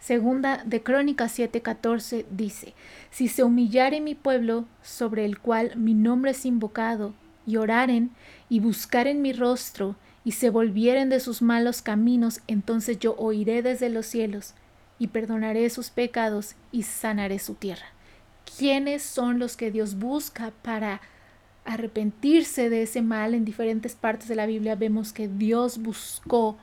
Segunda 0.00 0.62
de 0.64 0.82
Crónicas 0.82 1.38
7:14 1.38 2.26
dice, 2.30 2.74
Si 3.10 3.28
se 3.28 3.44
humillare 3.44 4.00
mi 4.00 4.14
pueblo 4.14 4.66
sobre 4.82 5.24
el 5.24 5.38
cual 5.38 5.76
mi 5.76 5.94
nombre 5.94 6.32
es 6.32 6.44
invocado, 6.44 7.14
y 7.46 7.56
oraren 7.56 8.10
y 8.48 8.60
buscaren 8.60 9.22
mi 9.22 9.32
rostro, 9.32 9.96
y 10.26 10.32
se 10.32 10.50
volvieren 10.50 11.08
de 11.08 11.20
sus 11.20 11.40
malos 11.40 11.82
caminos, 11.82 12.40
entonces 12.48 12.98
yo 12.98 13.14
oiré 13.16 13.62
desde 13.62 13.88
los 13.88 14.06
cielos 14.06 14.54
y 14.98 15.06
perdonaré 15.06 15.70
sus 15.70 15.90
pecados 15.90 16.56
y 16.72 16.82
sanaré 16.82 17.38
su 17.38 17.54
tierra. 17.54 17.86
¿Quiénes 18.58 19.04
son 19.04 19.38
los 19.38 19.56
que 19.56 19.70
Dios 19.70 20.00
busca 20.00 20.52
para 20.62 21.00
arrepentirse 21.64 22.68
de 22.70 22.82
ese 22.82 23.02
mal? 23.02 23.34
En 23.34 23.44
diferentes 23.44 23.94
partes 23.94 24.26
de 24.26 24.34
la 24.34 24.46
Biblia 24.46 24.74
vemos 24.74 25.12
que 25.12 25.28
Dios 25.28 25.78
buscó 25.78 26.58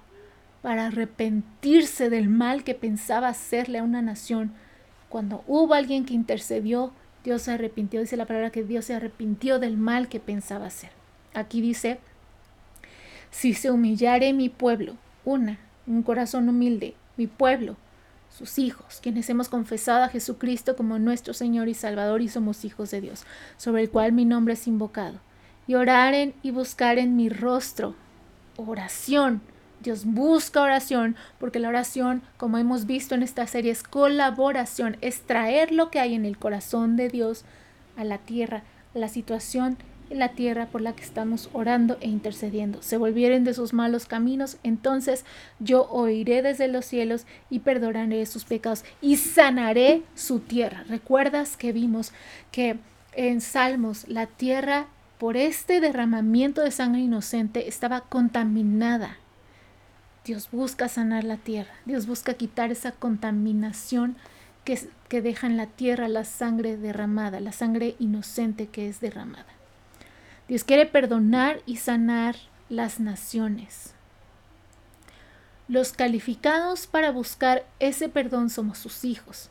para 0.62 0.88
arrepentirse 0.88 2.10
del 2.10 2.28
mal 2.28 2.66
que 2.66 2.76
pensaba 2.76 3.30
hacerle 3.30 3.80
a 3.80 3.84
una 3.84 4.02
nación. 4.02 4.52
Cuando 5.08 5.42
hubo 5.48 5.74
alguien 5.74 6.04
que 6.04 6.14
intercedió, 6.14 6.92
Dios 7.24 7.44
se 7.44 7.54
arrepintió. 7.54 8.02
Dice 8.02 8.18
la 8.18 8.26
palabra 8.26 8.50
que 8.50 8.66
Dios 8.66 8.84
se 8.84 8.94
arrepintió 8.94 9.58
del 9.58 9.78
mal 9.78 10.10
que 10.10 10.20
pensaba 10.20 10.66
hacer. 10.66 10.90
Aquí 11.34 11.62
dice 11.62 12.02
si 13.34 13.56
se 13.56 13.72
humillare 13.72 14.32
mi 14.32 14.48
pueblo, 14.48 14.94
una, 15.26 15.58
un 15.88 16.04
corazón 16.04 16.48
humilde, 16.48 16.94
mi 17.18 17.26
pueblo, 17.26 17.76
sus 18.30 18.60
hijos, 18.60 19.00
quienes 19.02 19.28
hemos 19.30 19.50
confesado 19.50 20.04
a 20.04 20.10
Jesucristo 20.10 20.76
como 20.76 21.00
nuestro 21.00 21.34
Señor 21.34 21.68
y 21.68 21.74
Salvador 21.74 22.22
y 22.22 22.30
somos 22.30 22.64
hijos 22.64 22.92
de 22.92 23.02
Dios, 23.02 23.26
sobre 23.58 23.82
el 23.82 23.90
cual 23.90 24.12
mi 24.12 24.24
nombre 24.24 24.54
es 24.54 24.68
invocado, 24.68 25.20
y 25.66 25.74
oraren 25.74 26.36
y 26.44 26.52
buscaren 26.52 27.16
mi 27.16 27.28
rostro. 27.30 27.96
Oración. 28.56 29.42
Dios 29.82 30.06
busca 30.06 30.62
oración 30.62 31.16
porque 31.40 31.60
la 31.60 31.70
oración, 31.70 32.22
como 32.38 32.60
hemos 32.60 32.86
visto 32.86 33.16
en 33.16 33.24
esta 33.24 33.48
serie, 33.48 33.72
es 33.72 33.82
colaboración, 33.82 34.96
es 35.02 35.22
traer 35.22 35.72
lo 35.72 35.90
que 35.90 36.00
hay 36.00 36.14
en 36.14 36.26
el 36.26 36.38
corazón 36.38 36.96
de 36.96 37.10
Dios 37.10 37.46
a 37.98 38.04
la 38.04 38.20
tierra, 38.20 38.64
a 38.94 39.00
la 39.00 39.10
situación 39.10 39.78
la 40.16 40.30
tierra 40.30 40.68
por 40.68 40.82
la 40.82 40.94
que 40.94 41.04
estamos 41.04 41.50
orando 41.54 41.98
e 42.02 42.08
intercediendo. 42.08 42.82
Se 42.82 42.98
volvieren 42.98 43.44
de 43.44 43.54
sus 43.54 43.74
malos 43.74 44.06
caminos, 44.06 44.58
entonces 44.64 45.26
yo 45.60 45.88
oiré 45.90 46.42
desde 46.42 46.68
los 46.68 46.86
cielos 46.86 47.26
y 47.50 47.60
perdonaré 47.60 48.26
sus 48.26 48.46
pecados 48.46 48.84
y 49.02 49.18
sanaré 49.18 50.04
su 50.16 50.40
tierra. 50.40 50.84
¿Recuerdas 50.88 51.58
que 51.58 51.72
vimos 51.72 52.12
que 52.52 52.78
en 53.14 53.42
Salmos 53.42 54.08
la 54.08 54.28
tierra 54.28 54.88
por 55.18 55.38
este 55.38 55.80
derramamiento 55.80 56.62
de 56.62 56.72
sangre 56.72 57.02
inocente 57.02 57.68
estaba 57.68 58.02
contaminada? 58.02 59.18
Dios 60.26 60.50
busca 60.52 60.88
sanar 60.88 61.26
la 61.26 61.38
tierra, 61.38 61.74
Dios 61.86 62.08
busca 62.08 62.36
quitar 62.36 62.72
esa 62.72 62.94
contaminación 62.94 64.16
que, 64.64 64.80
que 65.10 65.22
deja 65.22 65.48
en 65.48 65.58
la 65.58 65.68
tierra 65.68 66.08
la 66.08 66.24
sangre 66.24 66.78
derramada, 66.78 67.42
la 67.42 67.52
sangre 67.52 67.96
inocente 68.00 68.68
que 68.68 68.88
es 68.88 69.02
derramada. 69.02 69.46
Dios 70.48 70.64
quiere 70.64 70.86
perdonar 70.86 71.62
y 71.66 71.78
sanar 71.78 72.36
las 72.70 73.00
naciones. 73.00 73.94
Los 75.68 75.94
calificados 75.94 76.88
para 76.88 77.12
buscar 77.12 77.66
ese 77.80 78.10
perdón 78.10 78.50
somos 78.50 78.78
sus 78.78 79.06
hijos. 79.06 79.50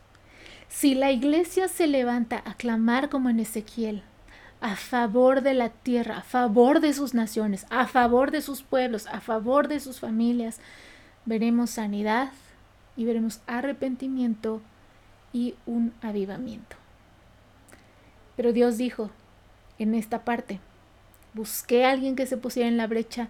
Si 0.69 0.95
la 0.95 1.11
iglesia 1.11 1.69
se 1.69 1.87
levanta 1.87 2.43
a 2.45 2.55
clamar 2.55 3.09
como 3.09 3.31
en 3.31 3.41
Ezequiel, 3.41 4.03
a 4.61 4.77
favor 4.77 5.41
de 5.41 5.55
la 5.55 5.71
tierra, 5.71 6.19
a 6.19 6.23
favor 6.23 6.81
de 6.81 6.93
sus 6.93 7.15
naciones, 7.15 7.67
a 7.71 7.87
favor 7.87 8.31
de 8.31 8.43
sus 8.43 8.63
pueblos, 8.63 9.07
a 9.07 9.21
favor 9.21 9.69
de 9.69 9.81
sus 9.81 9.99
familias, 9.99 10.61
veremos 11.25 11.71
sanidad 11.71 12.31
y 12.97 13.05
veremos 13.05 13.41
arrepentimiento 13.47 14.61
y 15.33 15.55
un 15.67 15.93
avivamiento. 16.03 16.77
Pero 18.37 18.53
Dios 18.53 18.79
dijo 18.79 19.11
en 19.79 19.95
esta 19.95 20.25
parte, 20.25 20.61
Busqué 21.35 21.85
a 21.85 21.91
alguien 21.91 22.17
que 22.17 22.27
se 22.27 22.37
pusiera 22.37 22.69
en 22.69 22.77
la 22.77 22.87
brecha 22.87 23.29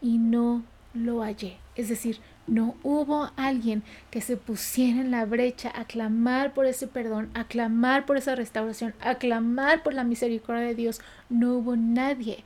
y 0.00 0.18
no 0.18 0.62
lo 0.94 1.22
hallé. 1.22 1.56
Es 1.74 1.88
decir, 1.88 2.20
no 2.46 2.76
hubo 2.82 3.30
alguien 3.36 3.82
que 4.10 4.20
se 4.20 4.36
pusiera 4.36 5.00
en 5.00 5.10
la 5.10 5.24
brecha 5.24 5.72
a 5.74 5.84
clamar 5.84 6.54
por 6.54 6.66
ese 6.66 6.86
perdón, 6.86 7.30
a 7.34 7.44
clamar 7.44 8.06
por 8.06 8.16
esa 8.16 8.34
restauración, 8.34 8.94
a 9.00 9.16
clamar 9.16 9.82
por 9.82 9.94
la 9.94 10.04
misericordia 10.04 10.64
de 10.64 10.74
Dios. 10.74 11.00
No 11.28 11.54
hubo 11.54 11.76
nadie. 11.76 12.44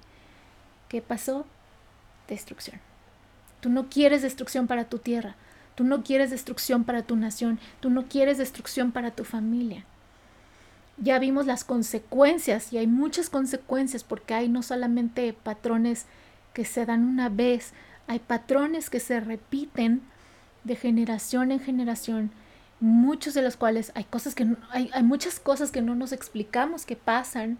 ¿Qué 0.89 1.03
pasó? 1.03 1.47
Destrucción. 2.29 2.81
Tú 3.61 3.69
no 3.69 3.89
quieres 3.89 4.23
destrucción 4.23 4.67
para 4.67 4.85
tu 4.85 4.99
tierra. 4.99 5.37
Tú 5.75 5.85
no 5.85 6.03
quieres 6.05 6.31
destrucción 6.31 6.85
para 6.85 7.03
tu 7.03 7.17
nación. 7.17 7.59
Tú 7.81 7.91
no 7.91 8.07
quieres 8.07 8.39
destrucción 8.39 8.93
para 8.93 9.11
tu 9.11 9.25
familia 9.25 9.85
ya 10.99 11.19
vimos 11.19 11.47
las 11.47 11.65
consecuencias 11.65 12.73
y 12.73 12.79
hay 12.79 12.87
muchas 12.87 13.29
consecuencias 13.29 14.05
porque 14.05 14.35
hay 14.35 14.49
no 14.49 14.63
solamente 14.63 15.33
patrones 15.33 16.07
que 16.55 16.65
se 16.65 16.87
dan 16.87 17.05
una 17.05 17.29
vez, 17.29 17.73
hay 18.07 18.19
patrones 18.19 18.89
que 18.89 19.01
se 19.01 19.21
repiten 19.21 20.03
de 20.65 20.77
generación 20.77 21.53
en 21.53 21.61
generación, 21.61 22.31
muchos 22.81 23.35
de 23.35 23.43
los 23.43 23.57
cuales 23.57 23.93
hay 23.95 24.05
cosas 24.05 24.35
que 24.35 24.47
hay, 24.71 24.91
hay 24.93 25.03
muchas 25.03 25.39
cosas 25.39 25.71
que 25.71 25.83
no 25.83 25.95
nos 25.95 26.13
explicamos 26.13 26.87
que 26.87 26.97
pasan 26.97 27.59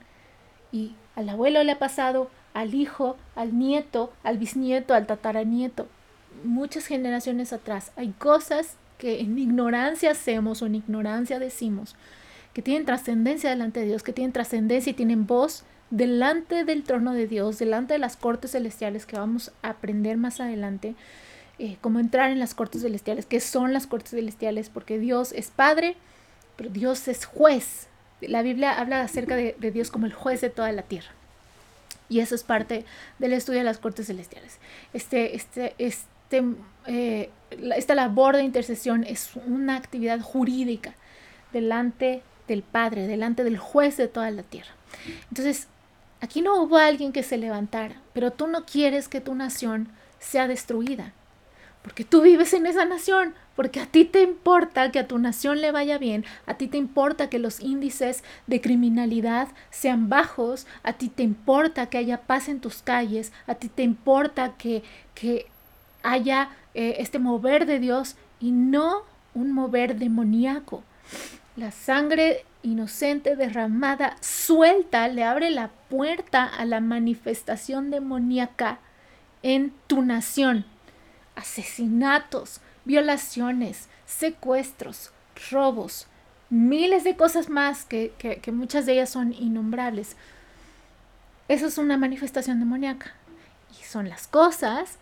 y 0.73 0.95
al 1.15 1.29
abuelo 1.29 1.63
le 1.63 1.73
ha 1.73 1.79
pasado, 1.79 2.31
al 2.55 2.75
hijo, 2.75 3.17
al 3.35 3.59
nieto, 3.59 4.13
al 4.23 4.39
bisnieto, 4.39 4.95
al 4.95 5.07
tataranieto, 5.07 5.89
muchas 6.45 6.87
generaciones 6.87 7.53
atrás. 7.53 7.93
Hay 7.97 8.13
cosas 8.13 8.77
que 8.99 9.21
en 9.21 9.39
ignorancia 9.39 10.11
hacemos 10.11 10.63
o 10.63 10.67
en 10.67 10.77
ignorancia 10.77 11.39
decimos 11.39 11.95
que 12.57 12.63
tienen 12.63 12.87
trascendencia 12.87 13.51
delante 13.51 13.81
de 13.81 13.87
Dios, 13.87 14.03
que 14.03 14.15
tienen 14.15 14.33
trascendencia 14.33 14.89
y 14.89 14.95
tienen 14.95 15.27
voz 15.27 15.65
delante 15.91 16.65
del 16.65 16.85
trono 16.85 17.13
de 17.13 17.27
Dios, 17.27 17.59
delante 17.59 17.93
de 17.93 17.99
las 17.99 18.17
cortes 18.17 18.53
celestiales 18.53 19.05
que 19.05 19.19
vamos 19.19 19.53
a 19.61 19.69
aprender 19.69 20.17
más 20.17 20.41
adelante, 20.41 20.95
eh, 21.59 21.77
cómo 21.83 22.01
entrar 22.01 22.31
en 22.31 22.39
las 22.39 22.55
cortes 22.55 22.81
celestiales, 22.81 23.27
qué 23.27 23.41
son 23.41 23.75
las 23.75 23.87
cortes 23.87 24.13
celestiales, 24.13 24.71
porque 24.71 24.99
Dios 24.99 25.33
es 25.33 25.49
Padre, 25.51 25.97
pero 26.57 26.71
Dios 26.71 27.09
es 27.09 27.27
juez. 27.27 27.89
La 28.23 28.41
Biblia 28.41 28.81
habla 28.81 29.03
acerca 29.03 29.37
de, 29.37 29.55
Dios 29.71 29.91
como 29.91 30.07
el 30.07 30.15
juez 30.15 30.41
de 30.41 30.49
toda 30.49 30.73
la 30.73 30.81
tierra. 30.81 31.11
Y 32.09 32.21
eso 32.21 32.35
es 32.35 32.43
parte 32.43 32.87
del 33.19 33.35
estudio 33.35 33.59
de 33.59 33.67
las 33.67 33.77
cortes 33.77 34.07
celestiales. 34.07 34.57
Este, 34.95 35.37
este, 35.37 35.75
este, 35.77 36.43
eh, 36.87 37.29
esta 37.77 37.95
labor 37.95 38.35
de 38.35 38.45
intercesión 38.45 39.05
es 39.05 39.33
una 39.47 39.77
actividad 39.77 40.23
jurídica 40.23 40.95
delante 41.53 42.23
del 42.49 42.63
Padre, 42.63 43.07
delante 43.07 43.45
del 43.45 43.59
juez 43.59 43.97
de 43.97 44.09
toda 44.09 44.31
la 44.31 44.43
tierra. 44.43 44.71
Entonces, 45.29 45.69
aquí 46.21 46.43
no 46.43 46.61
hubo 46.63 46.77
alguien 46.77 47.13
que 47.13 47.23
se 47.23 47.37
levantara, 47.37 47.97
pero 48.13 48.33
tú 48.33 48.47
no 48.47 48.65
quieres 48.65 49.09
que 49.09 49.21
tu 49.21 49.35
nación 49.35 49.89
sea 50.19 50.49
destruida, 50.49 51.13
porque 51.83 52.05
tú 52.05 52.23
vives 52.23 52.53
en 52.53 52.67
esa 52.67 52.85
nación, 52.85 53.35
porque 53.55 53.81
a 53.81 53.87
ti 53.87 54.05
te 54.05 54.23
importa 54.23 54.91
que 54.91 54.99
a 54.99 55.07
tu 55.07 55.19
nación 55.19 55.61
le 55.61 55.73
vaya 55.73 55.99
bien, 55.99 56.25
a 56.47 56.55
ti 56.55 56.69
te 56.69 56.79
importa 56.79 57.31
que 57.31 57.39
los 57.39 57.61
índices 57.61 58.25
de 58.47 58.61
criminalidad 58.61 59.49
sean 59.71 60.09
bajos, 60.09 60.67
a 60.83 60.95
ti 60.95 61.09
te 61.09 61.23
importa 61.23 61.87
que 61.87 61.99
haya 61.99 62.23
paz 62.23 62.49
en 62.49 62.61
tus 62.61 62.83
calles, 62.83 63.33
a 63.47 63.55
ti 63.55 63.69
te 63.69 63.83
importa 63.83 64.55
que, 64.59 64.83
que 65.15 65.47
haya 66.03 66.51
eh, 66.75 66.97
este 66.99 67.19
mover 67.19 67.67
de 67.67 67.79
Dios 67.79 68.17
y 68.41 68.51
no 68.51 69.03
un 69.35 69.53
mover 69.53 69.97
demoníaco. 69.97 70.83
La 71.57 71.71
sangre 71.71 72.45
inocente 72.63 73.35
derramada 73.35 74.17
suelta 74.21 75.09
le 75.09 75.25
abre 75.25 75.51
la 75.51 75.69
puerta 75.89 76.45
a 76.45 76.65
la 76.65 76.81
manifestación 76.81 77.91
demoníaca 77.91 78.79
en 79.43 79.73
tu 79.87 80.03
nación 80.03 80.67
asesinatos, 81.37 82.61
violaciones, 82.85 83.89
secuestros, 84.07 85.13
robos, 85.51 86.09
miles 86.51 87.05
de 87.05 87.15
cosas 87.17 87.49
más 87.49 87.85
que, 87.85 88.13
muchas 88.53 88.87
de 88.87 88.95
ellas 88.95 89.11
son 89.11 89.33
innombrables. 89.33 90.17
Eso 91.49 91.67
es 91.67 91.79
una 91.79 91.97
manifestación 91.97 92.59
demoníaca. 92.59 93.13
Y 93.79 93.85
son 93.85 94.09
las 94.09 94.27
cosas 94.27 94.99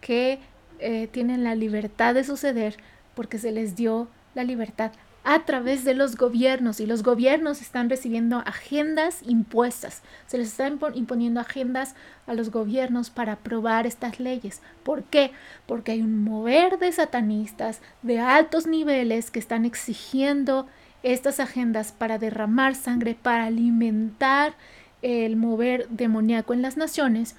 que 0.00 0.38
eh, 0.78 1.08
tienen 1.08 1.44
la 1.44 1.54
libertad 1.54 2.14
de 2.14 2.24
suceder 2.24 2.76
porque 3.14 3.38
se 3.38 3.50
les 3.50 3.76
dio 3.76 4.08
la 4.34 4.44
libertad 4.44 4.92
a 5.24 5.44
través 5.44 5.84
de 5.84 5.94
los 5.94 6.16
gobiernos 6.16 6.80
y 6.80 6.86
los 6.86 7.02
gobiernos 7.02 7.60
están 7.60 7.88
recibiendo 7.88 8.38
agendas 8.38 9.22
impuestas. 9.22 10.02
Se 10.26 10.38
les 10.38 10.48
está 10.48 10.70
imponiendo 10.94 11.40
agendas 11.40 11.94
a 12.26 12.34
los 12.34 12.50
gobiernos 12.50 13.10
para 13.10 13.34
aprobar 13.34 13.86
estas 13.86 14.18
leyes. 14.18 14.62
¿Por 14.82 15.04
qué? 15.04 15.30
Porque 15.66 15.92
hay 15.92 16.02
un 16.02 16.24
mover 16.24 16.78
de 16.78 16.90
satanistas 16.90 17.80
de 18.02 18.18
altos 18.18 18.66
niveles 18.66 19.30
que 19.30 19.38
están 19.38 19.64
exigiendo 19.64 20.66
estas 21.02 21.40
agendas 21.40 21.92
para 21.92 22.18
derramar 22.18 22.74
sangre, 22.74 23.16
para 23.20 23.44
alimentar 23.44 24.54
el 25.02 25.36
mover 25.36 25.88
demoníaco 25.88 26.52
en 26.52 26.62
las 26.62 26.76
naciones. 26.76 27.36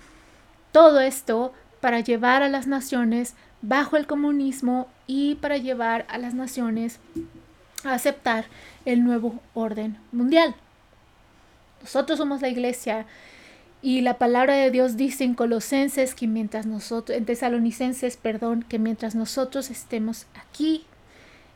Todo 0.71 1.01
esto 1.01 1.53
para 1.81 1.99
llevar 1.99 2.43
a 2.43 2.49
las 2.49 2.65
naciones 2.65 3.35
bajo 3.61 3.97
el 3.97 4.07
comunismo 4.07 4.87
y 5.07 5.35
para 5.35 5.57
llevar 5.57 6.05
a 6.09 6.17
las 6.17 6.33
naciones 6.33 6.99
a 7.83 7.93
aceptar 7.93 8.45
el 8.85 9.03
nuevo 9.03 9.39
orden 9.53 9.97
mundial. 10.11 10.55
Nosotros 11.81 12.17
somos 12.17 12.41
la 12.41 12.49
iglesia 12.49 13.05
y 13.81 14.01
la 14.01 14.17
palabra 14.17 14.55
de 14.55 14.71
Dios 14.71 14.95
dice 14.95 15.23
en 15.23 15.33
Colosenses 15.33 16.15
que 16.15 16.27
mientras 16.27 16.65
nosotros, 16.65 17.17
en 17.17 17.25
Tesalonicenses, 17.25 18.17
perdón, 18.17 18.63
que 18.67 18.79
mientras 18.79 19.15
nosotros 19.15 19.69
estemos 19.69 20.25
aquí, 20.35 20.85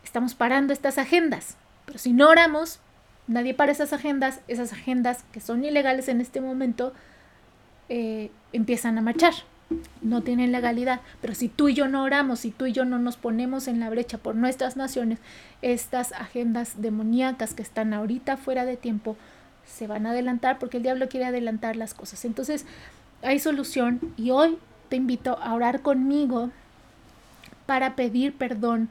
estamos 0.04 0.36
parando 0.36 0.74
estas 0.74 0.98
agendas. 0.98 1.56
Pero 1.86 2.00
si 2.00 2.12
no 2.12 2.30
oramos, 2.30 2.80
nadie 3.28 3.54
para 3.54 3.72
esas 3.72 3.94
agendas, 3.94 4.42
esas 4.50 4.74
agendas 4.74 5.24
que 5.32 5.40
son 5.40 5.64
ilegales 5.64 6.10
en 6.10 6.20
este 6.20 6.42
momento, 6.42 6.94
eh, 7.88 8.30
empiezan 8.52 8.98
a 8.98 9.02
marchar 9.02 9.34
no 10.02 10.22
tienen 10.22 10.52
legalidad. 10.52 11.02
Pero 11.22 11.36
si 11.36 11.50
tú 11.50 11.70
y 11.70 11.74
yo 11.74 11.88
no 11.88 12.04
oramos, 12.04 12.40
si 12.40 12.52
tú 12.52 12.66
y 12.66 12.74
yo 12.74 12.86
no 12.86 13.00
nos 13.00 13.18
ponemos 13.18 13.68
en 13.68 13.80
la 13.80 13.90
brecha 13.90 14.18
por 14.18 14.36
nuestras 14.36 14.78
naciones, 14.78 15.20
estas 15.62 16.12
agendas 16.14 16.82
demoníacas 16.82 17.54
que 17.54 17.64
están 17.64 17.94
ahorita 17.94 18.38
fuera 18.38 18.66
de 18.66 18.78
tiempo 18.78 19.18
se 19.66 19.88
van 19.88 20.06
a 20.06 20.12
adelantar 20.12 20.60
porque 20.60 20.78
el 20.78 20.84
diablo 20.84 21.10
quiere 21.10 21.26
adelantar 21.26 21.76
las 21.76 21.94
cosas. 21.94 22.24
Entonces, 22.26 22.66
hay 23.22 23.40
solución 23.40 24.00
y 24.16 24.32
hoy 24.32 24.58
te 24.90 24.96
invito 24.96 25.38
a 25.42 25.54
orar 25.54 25.82
conmigo 25.82 26.52
para 27.66 27.96
pedir 27.96 28.34
perdón 28.34 28.90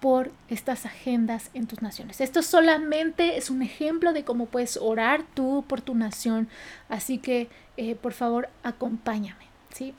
por 0.00 0.30
estas 0.50 0.84
agendas 0.84 1.48
en 1.54 1.66
tus 1.66 1.80
naciones. 1.80 2.20
Esto 2.20 2.42
solamente 2.42 3.38
es 3.38 3.48
un 3.48 3.62
ejemplo 3.62 4.12
de 4.12 4.22
cómo 4.22 4.44
puedes 4.44 4.76
orar 4.76 5.22
tú 5.32 5.64
por 5.66 5.80
tu 5.80 5.94
nación. 5.94 6.48
Así 6.90 7.16
que, 7.16 7.48
eh, 7.78 7.94
por 7.94 8.12
favor, 8.12 8.50
acompáñame. 8.62 9.53
¿Sí? 9.74 9.94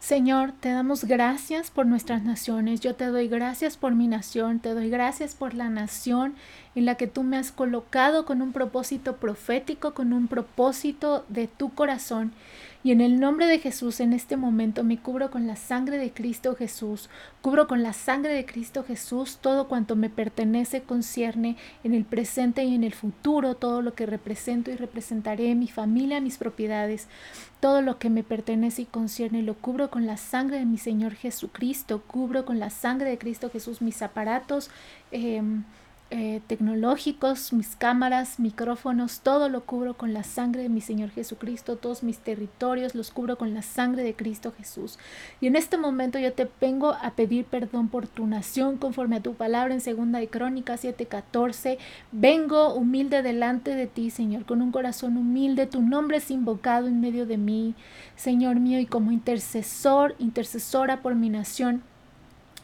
Señor, 0.00 0.50
te 0.58 0.70
damos 0.70 1.04
gracias 1.04 1.70
por 1.70 1.86
nuestras 1.86 2.24
naciones. 2.24 2.80
Yo 2.80 2.96
te 2.96 3.06
doy 3.06 3.28
gracias 3.28 3.76
por 3.76 3.94
mi 3.94 4.08
nación. 4.08 4.58
Te 4.58 4.74
doy 4.74 4.90
gracias 4.90 5.36
por 5.36 5.54
la 5.54 5.68
nación 5.68 6.34
en 6.74 6.86
la 6.86 6.96
que 6.96 7.06
tú 7.06 7.22
me 7.22 7.36
has 7.36 7.52
colocado 7.52 8.24
con 8.24 8.42
un 8.42 8.52
propósito 8.52 9.18
profético, 9.18 9.94
con 9.94 10.12
un 10.12 10.26
propósito 10.26 11.24
de 11.28 11.46
tu 11.46 11.72
corazón. 11.72 12.32
Y 12.84 12.90
en 12.90 13.00
el 13.00 13.20
nombre 13.20 13.46
de 13.46 13.60
Jesús, 13.60 14.00
en 14.00 14.12
este 14.12 14.36
momento 14.36 14.82
me 14.82 14.98
cubro 14.98 15.30
con 15.30 15.46
la 15.46 15.54
sangre 15.54 15.98
de 15.98 16.10
Cristo 16.10 16.56
Jesús. 16.56 17.10
Cubro 17.40 17.68
con 17.68 17.82
la 17.84 17.92
sangre 17.92 18.34
de 18.34 18.44
Cristo 18.44 18.82
Jesús 18.82 19.38
todo 19.40 19.68
cuanto 19.68 19.94
me 19.94 20.10
pertenece, 20.10 20.82
concierne 20.82 21.56
en 21.84 21.94
el 21.94 22.04
presente 22.04 22.64
y 22.64 22.74
en 22.74 22.82
el 22.82 22.92
futuro, 22.92 23.54
todo 23.54 23.82
lo 23.82 23.94
que 23.94 24.06
represento 24.06 24.70
y 24.72 24.76
representaré, 24.76 25.54
mi 25.54 25.68
familia, 25.68 26.20
mis 26.20 26.38
propiedades, 26.38 27.06
todo 27.60 27.82
lo 27.82 27.98
que 27.98 28.10
me 28.10 28.24
pertenece 28.24 28.82
y 28.82 28.86
concierne, 28.86 29.42
lo 29.42 29.54
cubro 29.54 29.88
con 29.88 30.06
la 30.06 30.16
sangre 30.16 30.58
de 30.58 30.66
mi 30.66 30.78
Señor 30.78 31.14
Jesucristo. 31.14 32.02
Cubro 32.02 32.44
con 32.44 32.58
la 32.58 32.70
sangre 32.70 33.10
de 33.10 33.18
Cristo 33.18 33.48
Jesús 33.50 33.80
mis 33.80 34.02
aparatos. 34.02 34.70
Eh, 35.12 35.40
eh, 36.14 36.42
tecnológicos, 36.46 37.54
mis 37.54 37.74
cámaras, 37.74 38.38
micrófonos, 38.38 39.20
todo 39.20 39.48
lo 39.48 39.64
cubro 39.64 39.94
con 39.94 40.12
la 40.12 40.24
sangre 40.24 40.60
de 40.60 40.68
mi 40.68 40.82
Señor 40.82 41.08
Jesucristo, 41.08 41.76
todos 41.76 42.02
mis 42.02 42.18
territorios 42.18 42.94
los 42.94 43.10
cubro 43.10 43.38
con 43.38 43.54
la 43.54 43.62
sangre 43.62 44.02
de 44.02 44.12
Cristo 44.12 44.52
Jesús. 44.54 44.98
Y 45.40 45.46
en 45.46 45.56
este 45.56 45.78
momento 45.78 46.18
yo 46.18 46.34
te 46.34 46.50
vengo 46.60 46.92
a 46.92 47.12
pedir 47.12 47.46
perdón 47.46 47.88
por 47.88 48.08
tu 48.08 48.26
nación 48.26 48.76
conforme 48.76 49.16
a 49.16 49.22
tu 49.22 49.32
palabra 49.32 49.72
en 49.72 49.80
segunda 49.80 50.18
de 50.18 50.28
Crónicas 50.28 50.84
7:14. 50.84 51.78
Vengo 52.12 52.74
humilde 52.74 53.22
delante 53.22 53.74
de 53.74 53.86
ti, 53.86 54.10
Señor, 54.10 54.44
con 54.44 54.60
un 54.60 54.70
corazón 54.70 55.16
humilde. 55.16 55.66
Tu 55.66 55.80
nombre 55.80 56.18
es 56.18 56.30
invocado 56.30 56.88
en 56.88 57.00
medio 57.00 57.24
de 57.24 57.38
mí, 57.38 57.74
Señor 58.16 58.60
mío, 58.60 58.78
y 58.80 58.84
como 58.84 59.12
intercesor, 59.12 60.14
intercesora 60.18 61.00
por 61.00 61.14
mi 61.14 61.30
nación. 61.30 61.82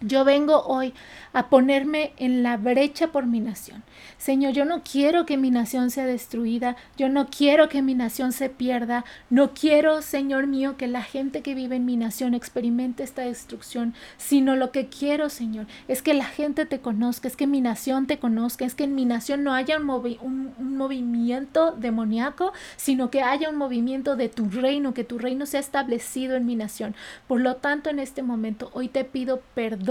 Yo 0.00 0.24
vengo 0.24 0.62
hoy 0.62 0.94
a 1.32 1.48
ponerme 1.48 2.12
en 2.18 2.44
la 2.44 2.56
brecha 2.56 3.08
por 3.08 3.26
mi 3.26 3.40
nación. 3.40 3.82
Señor, 4.16 4.52
yo 4.52 4.64
no 4.64 4.82
quiero 4.84 5.26
que 5.26 5.37
mi 5.37 5.50
nación 5.50 5.90
sea 5.90 6.06
destruida, 6.06 6.76
yo 6.96 7.08
no 7.08 7.26
quiero 7.26 7.68
que 7.68 7.82
mi 7.82 7.94
nación 7.94 8.30
se 8.30 8.48
pierda, 8.48 9.04
no 9.28 9.54
quiero, 9.54 10.00
Señor 10.00 10.46
mío, 10.46 10.76
que 10.76 10.87
la 10.87 11.02
gente 11.02 11.42
que 11.42 11.56
vive 11.56 11.74
en 11.76 11.84
mi 11.84 11.96
nación 11.96 12.34
experimente 12.34 13.02
esta 13.02 13.22
destrucción, 13.22 13.92
sino 14.18 14.54
lo 14.54 14.70
que 14.70 14.87
quiero, 14.87 15.28
Señor, 15.30 15.66
es 15.88 16.00
que 16.00 16.14
la 16.14 16.26
gente 16.26 16.64
te 16.64 16.78
conozca, 16.78 17.26
es 17.26 17.34
que 17.34 17.48
mi 17.48 17.61
nación 17.61 18.06
te 18.06 18.20
conozca, 18.20 18.64
es 18.64 18.76
que 18.76 18.84
en 18.84 18.94
mi 18.94 19.04
nación 19.04 19.42
no 19.42 19.52
haya 19.52 19.78
un, 19.78 20.54
un 20.58 20.76
movimiento 20.76 21.72
demoníaco, 21.72 22.52
sino 22.76 23.11
que 23.11 23.22
haya 23.22 23.50
un 23.50 23.56
movimiento 23.56 24.14
de 24.14 24.28
tu 24.28 24.48
reino, 24.48 24.94
que 24.94 25.02
tu 25.02 25.18
reino 25.18 25.44
sea 25.44 25.58
establecido 25.58 26.37
en 26.37 26.46
mi 26.46 26.54
nación. 26.54 26.94
Por 27.26 27.40
lo 27.40 27.56
tanto, 27.56 27.90
en 27.90 27.98
este 27.98 28.22
momento, 28.22 28.70
hoy 28.74 28.88
te 28.88 29.04
pido 29.04 29.42
perdón 29.54 29.88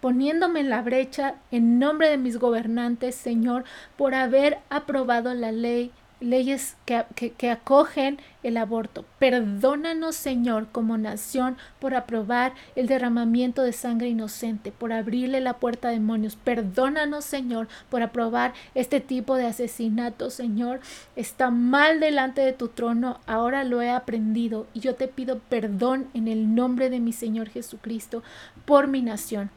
poniéndome 0.00 0.60
en 0.60 0.70
la 0.70 0.82
brecha 0.82 1.36
en 1.50 1.78
nombre 1.78 2.08
de 2.08 2.18
mis 2.18 2.38
gobernantes, 2.38 3.14
Señor, 3.14 3.64
por 3.96 4.14
haber 4.14 4.58
aprobado 4.70 5.34
la 5.34 5.52
ley 5.52 5.92
leyes 6.20 6.76
que, 6.84 7.50
acogen 7.50 8.18
el 8.42 8.56
aborto. 8.56 9.04
Perdónanos, 9.18 10.14
Señor, 10.14 10.68
como 10.70 10.98
nación, 10.98 11.56
por 11.78 11.94
aprobar 11.94 12.54
el 12.76 12.86
derramamiento 12.86 13.62
de 13.62 13.72
sangre 13.72 14.08
inocente, 14.08 14.70
por 14.72 14.92
abrirle 14.92 15.40
la 15.40 15.54
puerta 15.54 15.88
a 15.88 15.92
demonios. 15.92 16.36
Perdónanos, 16.36 17.24
Señor, 17.24 17.68
por 17.88 18.02
aprobar 18.02 18.54
este 18.74 19.00
tipo 19.00 19.36
de 19.36 19.46
asesinato, 19.46 20.30
Señor. 20.30 20.80
Está 21.16 21.50
mal 21.50 22.00
delante 22.00 22.42
de 22.42 22.52
tu 22.52 22.68
trono, 22.68 23.20
ahora 23.26 23.64
lo 23.64 23.82
he 23.82 23.90
aprendido 23.90 24.66
y 24.74 24.80
yo 24.80 24.94
te 24.94 25.08
pido 25.08 25.38
perdón 25.38 26.08
en 26.14 26.28
el 26.28 26.54
nombre 26.54 26.90
de 26.90 27.00
mi 27.00 27.12
Señor 27.12 27.48
Jesucristo 27.48 28.22
por 28.64 28.86
mi 28.86 29.02
nación. 29.02 29.50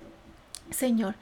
Señor. 0.72 1.16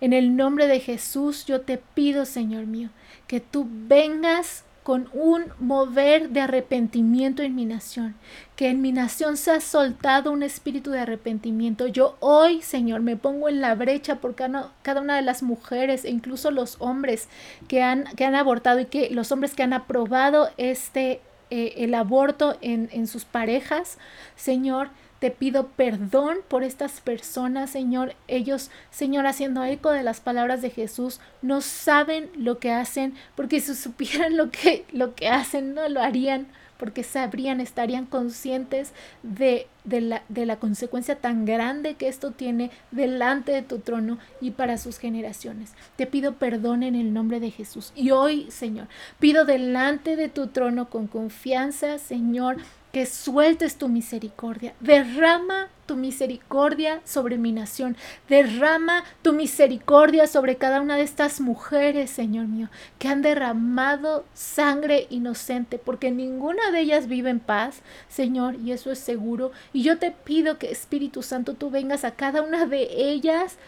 En 0.00 0.12
el 0.12 0.36
nombre 0.36 0.66
de 0.66 0.80
Jesús 0.80 1.46
yo 1.46 1.62
te 1.62 1.78
pido, 1.78 2.26
Señor 2.26 2.66
mío, 2.66 2.90
que 3.26 3.40
tú 3.40 3.66
vengas 3.70 4.63
con 4.84 5.08
un 5.14 5.46
mover 5.58 6.28
de 6.28 6.42
arrepentimiento 6.42 7.42
en 7.42 7.54
mi 7.56 7.64
nación, 7.64 8.14
que 8.54 8.68
en 8.68 8.82
mi 8.82 8.92
nación 8.92 9.38
se 9.38 9.50
ha 9.50 9.60
soltado 9.60 10.30
un 10.30 10.42
espíritu 10.42 10.90
de 10.90 11.00
arrepentimiento. 11.00 11.86
Yo 11.86 12.16
hoy, 12.20 12.60
Señor, 12.60 13.00
me 13.00 13.16
pongo 13.16 13.48
en 13.48 13.62
la 13.62 13.74
brecha 13.74 14.16
por 14.16 14.34
cada, 14.34 14.70
una 15.00 15.16
de 15.16 15.22
las 15.22 15.42
mujeres 15.42 16.04
e 16.04 16.10
incluso 16.10 16.50
los 16.50 16.76
hombres 16.80 17.28
que 17.66 17.82
han, 17.82 18.04
que 18.14 18.26
han 18.26 18.34
abortado 18.34 18.78
y 18.78 18.84
que 18.84 19.08
los 19.08 19.32
hombres 19.32 19.54
que 19.54 19.62
han 19.62 19.72
aprobado 19.72 20.50
este 20.58 21.22
eh, 21.50 21.74
el 21.84 21.94
aborto 21.94 22.56
en, 22.60 22.88
en 22.92 23.06
sus 23.06 23.24
parejas, 23.24 23.98
Señor, 24.36 24.90
te 25.24 25.30
pido 25.30 25.68
perdón 25.68 26.36
por 26.48 26.64
estas 26.64 27.00
personas, 27.00 27.70
Señor. 27.70 28.14
Ellos, 28.28 28.70
Señor, 28.90 29.24
haciendo 29.26 29.64
eco 29.64 29.90
de 29.90 30.02
las 30.02 30.20
palabras 30.20 30.60
de 30.60 30.68
Jesús, 30.68 31.18
no 31.40 31.62
saben 31.62 32.28
lo 32.36 32.58
que 32.58 32.70
hacen, 32.70 33.14
porque 33.34 33.62
si 33.62 33.74
supieran 33.74 34.36
lo 34.36 34.50
que, 34.50 34.84
lo 34.92 35.14
que 35.14 35.28
hacen, 35.28 35.72
no 35.72 35.88
lo 35.88 36.02
harían 36.02 36.46
porque 36.76 37.04
sabrían, 37.04 37.62
estarían 37.62 38.04
conscientes 38.04 38.92
de, 39.22 39.66
la, 39.84 40.24
de 40.28 40.44
la 40.44 40.58
consecuencia 40.58 41.16
tan 41.16 41.46
grande 41.46 41.94
que 41.94 42.08
esto 42.08 42.32
tiene 42.32 42.70
delante 42.90 43.52
de 43.52 43.62
tu 43.62 43.78
trono 43.78 44.18
y 44.42 44.50
para 44.50 44.76
sus 44.76 44.98
generaciones. 44.98 45.72
Te 45.96 46.06
pido 46.06 46.34
perdón 46.34 46.82
en 46.82 46.96
el 46.96 47.14
nombre 47.14 47.40
de 47.40 47.50
Jesús. 47.50 47.94
Y 47.96 48.10
hoy, 48.10 48.50
Señor, 48.50 48.88
pido 49.20 49.46
delante 49.46 50.16
de 50.16 50.28
tu 50.28 50.48
trono 50.48 50.90
con 50.90 51.06
confianza, 51.06 51.96
Señor, 51.98 52.58
que 52.94 53.06
sueltes 53.06 53.76
tu 53.76 53.88
misericordia. 53.88 54.72
Derrama 54.78 55.66
tu 55.86 55.96
misericordia 55.96 57.00
sobre 57.04 57.38
mi 57.38 57.50
nación. 57.50 57.96
Derrama 58.28 59.02
tu 59.20 59.32
misericordia 59.32 60.28
sobre 60.28 60.54
cada 60.58 60.80
una 60.80 60.96
de 60.96 61.02
estas 61.02 61.40
mujeres, 61.40 62.08
Señor 62.08 62.46
mío, 62.46 62.68
que 63.00 63.08
han 63.08 63.20
derramado 63.20 64.24
sangre 64.32 65.08
inocente, 65.10 65.76
porque 65.76 66.12
ninguna 66.12 66.70
de 66.70 66.82
ellas 66.82 67.08
vive 67.08 67.30
en 67.30 67.40
paz, 67.40 67.82
Señor, 68.08 68.54
y 68.64 68.70
eso 68.70 68.92
es 68.92 69.00
seguro. 69.00 69.50
Y 69.72 69.82
yo 69.82 69.98
te 69.98 70.12
pido 70.12 70.58
que 70.58 70.70
Espíritu 70.70 71.24
Santo 71.24 71.54
tú 71.54 71.70
vengas 71.70 72.04
a 72.04 72.12
cada 72.12 72.42
una 72.42 72.64
de 72.66 72.86
ellas 72.92 73.58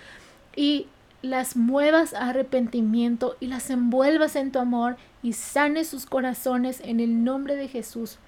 y 0.54 0.86
las 1.22 1.56
muevas 1.56 2.14
a 2.14 2.28
arrepentimiento 2.28 3.36
y 3.40 3.48
las 3.48 3.70
envuelvas 3.70 4.36
en 4.36 4.52
tu 4.52 4.60
amor 4.60 4.96
y 5.20 5.32
sanes 5.32 5.88
sus 5.88 6.06
corazones 6.06 6.80
en 6.84 7.00
el 7.00 7.24
nombre 7.24 7.56
de 7.56 7.66
Jesús. 7.66 8.20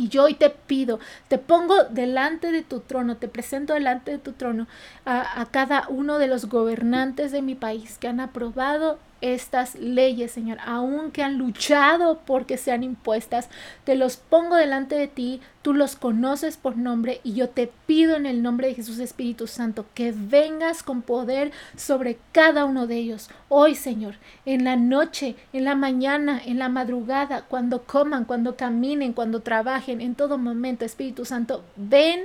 Y 0.00 0.08
yo 0.08 0.24
hoy 0.24 0.32
te 0.32 0.48
pido, 0.48 0.98
te 1.28 1.36
pongo 1.36 1.84
delante 1.84 2.50
de 2.52 2.62
tu 2.62 2.80
trono, 2.80 3.18
te 3.18 3.28
presento 3.28 3.74
delante 3.74 4.12
de 4.12 4.16
tu 4.18 4.32
trono 4.32 4.66
a, 5.04 5.42
a, 5.42 5.44
cada 5.44 5.86
uno 5.90 6.18
de 6.18 6.26
los 6.26 6.46
gobernantes 6.46 7.32
de 7.32 7.42
mi 7.42 7.54
país 7.54 7.98
que 7.98 8.08
han 8.08 8.18
aprobado 8.18 8.98
estas 9.20 9.74
leyes, 9.74 10.30
Señor, 10.30 10.58
aunque 10.64 11.22
han 11.22 11.38
luchado 11.38 12.20
porque 12.24 12.56
sean 12.56 12.82
impuestas, 12.82 13.48
te 13.84 13.94
los 13.94 14.16
pongo 14.16 14.56
delante 14.56 14.94
de 14.94 15.08
ti, 15.08 15.40
tú 15.62 15.74
los 15.74 15.96
conoces 15.96 16.56
por 16.56 16.76
nombre 16.76 17.20
y 17.22 17.34
yo 17.34 17.48
te 17.50 17.70
pido 17.86 18.16
en 18.16 18.26
el 18.26 18.42
nombre 18.42 18.68
de 18.68 18.74
Jesús 18.74 18.98
Espíritu 18.98 19.46
Santo 19.46 19.86
que 19.94 20.12
vengas 20.12 20.82
con 20.82 21.02
poder 21.02 21.52
sobre 21.76 22.18
cada 22.32 22.64
uno 22.64 22.86
de 22.86 22.96
ellos. 22.96 23.30
Hoy, 23.48 23.74
Señor, 23.74 24.14
en 24.46 24.64
la 24.64 24.76
noche, 24.76 25.36
en 25.52 25.64
la 25.64 25.74
mañana, 25.74 26.40
en 26.44 26.58
la 26.58 26.68
madrugada, 26.68 27.42
cuando 27.42 27.82
coman, 27.84 28.24
cuando 28.24 28.56
caminen, 28.56 29.12
cuando 29.12 29.40
trabajen, 29.40 30.00
en 30.00 30.14
todo 30.14 30.38
momento, 30.38 30.84
Espíritu 30.84 31.24
Santo, 31.24 31.64
ven 31.76 32.20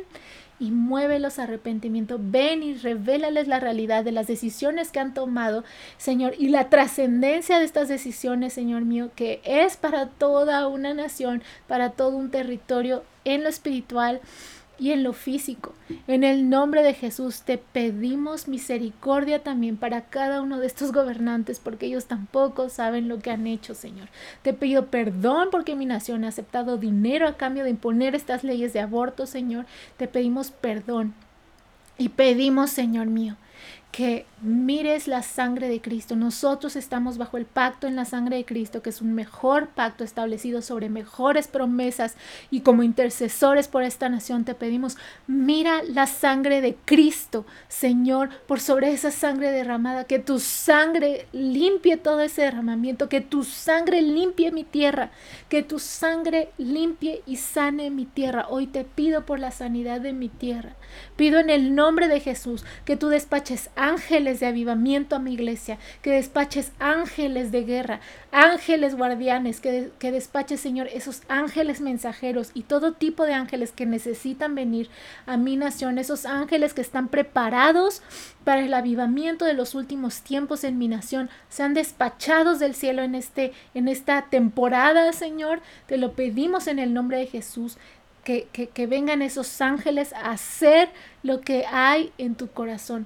y 0.60 0.72
muévelos 0.72 1.40
a 1.40 1.44
arrepentimiento. 1.44 2.18
Ven 2.20 2.64
y 2.64 2.76
revélales 2.76 3.48
la 3.48 3.60
realidad 3.60 4.04
de 4.04 4.12
las 4.12 4.28
decisiones 4.28 4.92
que 4.92 5.00
han 5.00 5.14
tomado, 5.14 5.64
Señor, 5.98 6.34
y 6.38 6.50
la 6.50 6.70
trascendencia 6.70 7.60
de 7.60 7.66
estas 7.66 7.88
decisiones, 7.88 8.54
Señor 8.54 8.84
mío, 8.84 9.12
que 9.16 9.42
es 9.44 9.78
para 9.78 10.08
toda 10.08 10.68
una 10.68 10.94
nación, 10.94 11.44
para 11.68 11.92
todo 11.92 12.16
un 12.18 12.32
territorio 12.32 13.04
en 13.26 13.44
lo 13.44 13.50
espiritual 13.50 14.22
y 14.78 14.92
en 14.92 15.04
lo 15.04 15.14
físico. 15.14 15.74
En 16.08 16.24
el 16.24 16.50
nombre 16.50 16.84
de 16.84 16.94
Jesús 16.94 17.42
te 17.42 17.58
pedimos 17.58 18.48
misericordia 18.48 19.44
también 19.44 19.78
para 19.78 20.02
cada 20.02 20.42
uno 20.42 20.60
de 20.60 20.68
estos 20.68 20.92
gobernantes 20.92 21.60
porque 21.60 21.86
ellos 21.86 22.06
tampoco 22.06 22.70
saben 22.70 23.08
lo 23.08 23.20
que 23.20 23.32
han 23.32 23.48
hecho, 23.48 23.74
Señor. 23.74 24.10
Te 24.42 24.54
pido 24.54 24.88
perdón 24.88 25.50
porque 25.52 25.76
mi 25.76 25.86
nación 25.86 26.24
ha 26.24 26.30
aceptado 26.30 26.78
dinero 26.78 27.28
a 27.28 27.38
cambio 27.38 27.64
de 27.64 27.70
imponer 27.72 28.16
estas 28.16 28.44
leyes 28.44 28.74
de 28.74 28.80
aborto, 28.80 29.26
Señor. 29.26 29.66
Te 29.98 30.08
pedimos 30.08 30.52
perdón 30.52 31.14
y 31.98 32.10
pedimos, 32.10 32.72
Señor 32.72 33.08
mío, 33.08 33.38
que 33.92 34.26
mires 34.46 35.08
la 35.08 35.24
sangre 35.24 35.68
de 35.68 35.82
Cristo. 35.82 36.16
Nosotros 36.16 36.76
estamos 36.76 37.18
bajo 37.18 37.38
el 37.38 37.46
pacto 37.46 37.88
en 37.88 37.96
la 37.96 38.06
sangre 38.06 38.38
de 38.38 38.46
Cristo, 38.46 38.82
que 38.82 38.92
es 38.92 39.02
un 39.02 39.14
mejor 39.14 39.70
pacto 39.70 40.04
establecido 40.04 40.62
sobre 40.62 40.90
mejores 40.90 41.48
promesas. 41.48 42.16
Y 42.52 42.62
como 42.62 42.84
intercesores 42.84 43.68
por 43.68 43.84
esta 43.84 44.08
nación 44.08 44.46
te 44.46 44.56
pedimos, 44.56 44.98
mira 45.28 45.82
la 45.84 46.08
sangre 46.08 46.62
de 46.62 46.76
Cristo, 46.86 47.46
Señor, 47.68 48.30
por 48.48 48.60
sobre 48.60 48.94
esa 48.94 49.12
sangre 49.12 49.52
derramada, 49.52 50.06
que 50.06 50.20
tu 50.20 50.40
sangre 50.40 51.28
limpie 51.34 51.98
todo 51.98 52.22
ese 52.22 52.44
derramamiento, 52.44 53.10
que 53.10 53.22
tu 53.22 53.44
sangre 53.44 54.02
limpie 54.02 54.52
mi 54.52 54.64
tierra, 54.64 55.10
que 55.50 55.64
tu 55.64 55.80
sangre 55.80 56.50
limpie 56.58 57.24
y 57.26 57.38
sane 57.38 57.90
mi 57.90 58.06
tierra. 58.06 58.46
Hoy 58.50 58.68
te 58.68 58.84
pido 58.84 59.26
por 59.26 59.40
la 59.40 59.52
sanidad 59.52 60.02
de 60.02 60.14
mi 60.14 60.30
tierra. 60.30 60.76
Pido 61.16 61.40
en 61.40 61.50
el 61.50 61.76
nombre 61.76 62.08
de 62.08 62.20
Jesús 62.20 62.64
que 62.86 62.96
tú 62.96 63.10
despaches 63.10 63.70
ángeles 63.76 64.35
de 64.40 64.48
avivamiento 64.48 65.16
a 65.16 65.20
mi 65.20 65.34
iglesia, 65.34 65.78
que 66.02 66.12
despaches 66.12 66.72
ángeles 66.80 67.52
de 67.52 67.64
guerra, 67.64 68.00
ángeles 68.32 68.96
guardianes, 68.96 69.62
que, 69.62 69.92
que 70.00 70.12
despaches, 70.12 70.60
Señor, 70.60 70.88
esos 70.94 71.22
ángeles 71.28 71.82
mensajeros 71.82 72.52
y 72.54 72.64
todo 72.64 72.94
tipo 72.94 73.26
de 73.26 73.34
ángeles 73.34 73.72
que 73.72 73.86
necesitan 73.86 74.56
venir 74.56 74.90
a 75.26 75.38
mi 75.38 75.58
nación, 75.58 75.98
esos 75.98 76.26
ángeles 76.26 76.74
que 76.74 76.82
están 76.82 77.08
preparados 77.08 78.02
para 78.44 78.62
el 78.62 78.74
avivamiento 78.74 79.46
de 79.46 79.54
los 79.54 79.76
últimos 79.76 80.22
tiempos 80.22 80.64
en 80.64 80.78
mi 80.78 80.88
nación, 80.88 81.30
sean 81.50 81.74
despachados 81.74 82.60
del 82.60 82.76
cielo 82.76 83.02
en, 83.02 83.16
este, 83.16 83.54
en 83.74 83.88
esta 83.88 84.24
temporada, 84.30 85.12
Señor. 85.14 85.62
Te 85.88 85.98
lo 85.98 86.14
pedimos 86.14 86.68
en 86.68 86.80
el 86.80 86.94
nombre 86.94 87.18
de 87.18 87.28
Jesús. 87.28 87.78
Que, 88.24 88.48
que, 88.52 88.66
que 88.66 88.88
vengan 88.88 89.22
esos 89.22 89.62
ángeles 89.62 90.12
a 90.14 90.32
hacer 90.32 90.90
lo 91.22 91.42
que 91.42 91.68
hay 91.68 92.12
en 92.18 92.34
tu 92.34 92.48
corazón 92.48 93.06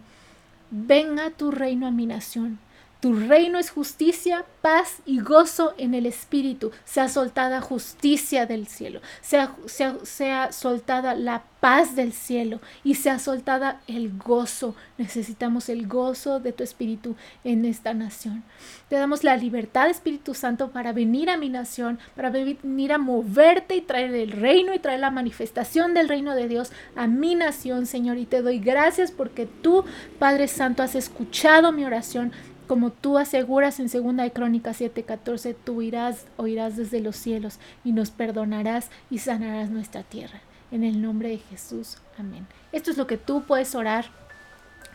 venga 0.71 1.29
tu 1.31 1.51
reino 1.51 1.87
a 1.87 1.91
mi 1.91 2.05
nación. 2.05 2.59
Tu 2.99 3.13
reino 3.13 3.59
es 3.59 3.69
justicia, 3.69 4.43
paz 4.61 4.97
y 5.05 5.21
gozo 5.21 5.73
en 5.77 5.93
el 5.93 6.05
Espíritu. 6.05 6.71
Sea 6.83 7.07
soltada 7.07 7.61
justicia 7.61 8.45
del 8.45 8.67
cielo, 8.67 8.99
sea, 9.21 10.51
soltada 10.51 11.15
la 11.15 11.43
paz 11.61 11.95
del 11.95 12.11
cielo 12.11 12.59
y 12.83 12.95
sea 12.95 13.19
soltada 13.19 13.79
el 13.87 14.17
gozo. 14.17 14.75
Necesitamos 14.97 15.69
el 15.69 15.87
gozo 15.87 16.41
de 16.41 16.51
tu 16.51 16.61
Espíritu 16.61 17.15
en 17.45 17.63
esta 17.63 17.93
nación. 17.93 18.43
Te 18.89 18.97
damos 18.97 19.23
la 19.23 19.37
libertad, 19.37 19.89
Espíritu 19.89 20.33
Santo, 20.33 20.71
para 20.71 20.91
venir 20.91 21.29
a 21.29 21.37
mi 21.37 21.47
nación, 21.47 21.99
para 22.17 22.29
venir 22.29 22.91
a 22.91 22.97
moverte 22.97 23.77
y 23.77 23.81
traer 23.81 24.13
el 24.13 24.31
reino 24.31 24.73
y 24.73 24.79
traer 24.79 24.99
la 24.99 25.11
manifestación 25.11 25.93
del 25.93 26.09
reino 26.09 26.35
de 26.35 26.49
Dios 26.49 26.73
a 26.97 27.07
mi 27.07 27.35
nación, 27.35 27.85
Señor. 27.85 28.17
Y 28.17 28.25
te 28.25 28.41
doy 28.41 28.59
gracias 28.59 29.11
porque 29.11 29.45
tú, 29.45 29.85
Padre 30.17 30.49
Santo, 30.49 30.83
has 30.83 30.95
escuchado 30.95 31.71
mi 31.71 31.85
oración 31.85 32.33
como 32.69 32.91
tú 32.91 33.17
aseguras 33.17 33.79
en 33.79 33.87
2 33.87 34.15
de 34.17 34.31
Crónicas 34.31 34.79
7:14, 34.79 35.55
tú 35.55 35.81
irás, 35.81 36.27
oirás 36.37 36.77
desde 36.77 36.99
los 37.01 37.15
cielos 37.15 37.57
y 37.83 37.93
nos 37.93 38.11
perdonarás 38.11 38.91
y 39.09 39.17
sanarás 39.17 39.71
nuestra 39.71 40.03
tierra. 40.03 40.39
En 40.69 40.83
el 40.83 41.01
nombre 41.01 41.29
de 41.29 41.39
Jesús, 41.39 41.97
amén. 42.19 42.45
Esto 42.71 42.91
es 42.91 42.97
lo 42.97 43.07
que 43.07 43.17
tú 43.17 43.41
puedes 43.41 43.73
orar. 43.73 44.05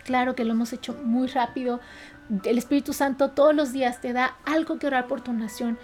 Claro 0.04 0.36
que 0.36 0.44
lo 0.44 0.52
hemos 0.52 0.72
hecho 0.72 0.94
muy 1.02 1.26
rápido. 1.26 1.80
El 2.44 2.58
Espíritu 2.58 2.92
Santo 2.92 3.32
todos 3.32 3.56
los 3.56 3.72
días 3.72 4.00
te 4.00 4.12
da 4.12 4.36
algo 4.44 4.78
que 4.78 4.86
orar 4.86 5.08
por 5.08 5.22
tu 5.22 5.32
nación. 5.32 5.76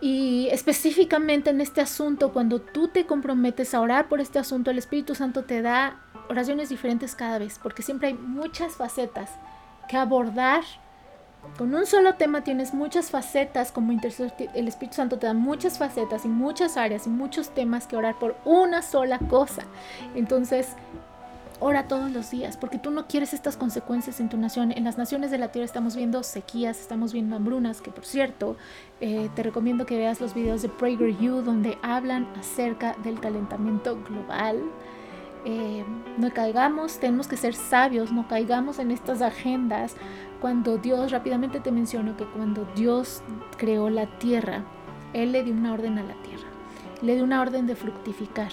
Y 0.00 0.48
específicamente 0.50 1.50
en 1.50 1.60
este 1.60 1.80
asunto, 1.80 2.32
cuando 2.32 2.60
tú 2.60 2.88
te 2.88 3.06
comprometes 3.06 3.72
a 3.72 3.80
orar 3.80 4.08
por 4.08 4.20
este 4.20 4.40
asunto, 4.40 4.72
el 4.72 4.78
Espíritu 4.78 5.14
Santo 5.14 5.44
te 5.44 5.62
da 5.62 6.00
oraciones 6.28 6.70
diferentes 6.70 7.14
cada 7.14 7.38
vez, 7.38 7.60
porque 7.62 7.84
siempre 7.84 8.08
hay 8.08 8.14
muchas 8.14 8.74
facetas 8.74 9.30
que 9.88 9.96
abordar 9.96 10.64
con 11.56 11.74
un 11.74 11.86
solo 11.86 12.14
tema 12.14 12.42
tienes 12.44 12.74
muchas 12.74 13.10
facetas 13.10 13.72
como. 13.72 13.92
El 13.92 14.68
Espíritu 14.68 14.96
Santo 14.96 15.18
te 15.18 15.26
da 15.26 15.34
muchas 15.34 15.78
facetas 15.78 16.24
y 16.24 16.28
muchas 16.28 16.76
áreas 16.76 17.06
y 17.06 17.10
muchos 17.10 17.50
temas 17.50 17.86
que 17.86 17.96
orar 17.96 18.18
por 18.18 18.36
una 18.44 18.82
sola 18.82 19.18
cosa. 19.18 19.62
Entonces, 20.14 20.68
ora 21.60 21.88
todos 21.88 22.10
los 22.10 22.30
días, 22.30 22.56
porque 22.56 22.78
tú 22.78 22.90
no 22.90 23.06
quieres 23.06 23.34
estas 23.34 23.56
consecuencias 23.56 24.20
en 24.20 24.28
tu 24.28 24.36
nación. 24.36 24.72
En 24.72 24.84
las 24.84 24.98
naciones 24.98 25.30
de 25.30 25.38
la 25.38 25.48
tierra 25.48 25.64
estamos 25.64 25.96
viendo 25.96 26.22
sequías, 26.22 26.78
estamos 26.78 27.12
viendo 27.12 27.36
hambrunas, 27.36 27.80
que 27.80 27.90
por 27.90 28.04
cierto, 28.04 28.56
eh, 29.00 29.28
te 29.34 29.42
recomiendo 29.42 29.86
que 29.86 29.96
veas 29.96 30.20
los 30.20 30.34
videos 30.34 30.62
de 30.62 30.68
PragerU 30.68 31.42
donde 31.42 31.78
hablan 31.82 32.28
acerca 32.38 32.94
del 33.02 33.20
calentamiento 33.20 34.00
global. 34.02 34.62
Eh, 35.44 35.84
no 36.16 36.32
caigamos, 36.32 36.98
tenemos 36.98 37.28
que 37.28 37.36
ser 37.36 37.54
sabios, 37.54 38.12
no 38.12 38.26
caigamos 38.28 38.78
en 38.78 38.90
estas 38.90 39.22
agendas 39.22 39.96
cuando 40.40 40.78
Dios, 40.78 41.10
rápidamente 41.10 41.60
te 41.60 41.72
menciono 41.72 42.16
que 42.16 42.24
cuando 42.24 42.66
Dios 42.76 43.22
creó 43.56 43.90
la 43.90 44.06
tierra, 44.18 44.64
Él 45.12 45.32
le 45.32 45.42
dio 45.42 45.54
una 45.54 45.72
orden 45.72 45.98
a 45.98 46.02
la 46.02 46.14
tierra, 46.22 46.48
le 47.02 47.14
dio 47.14 47.24
una 47.24 47.40
orden 47.40 47.66
de 47.66 47.76
fructificar. 47.76 48.50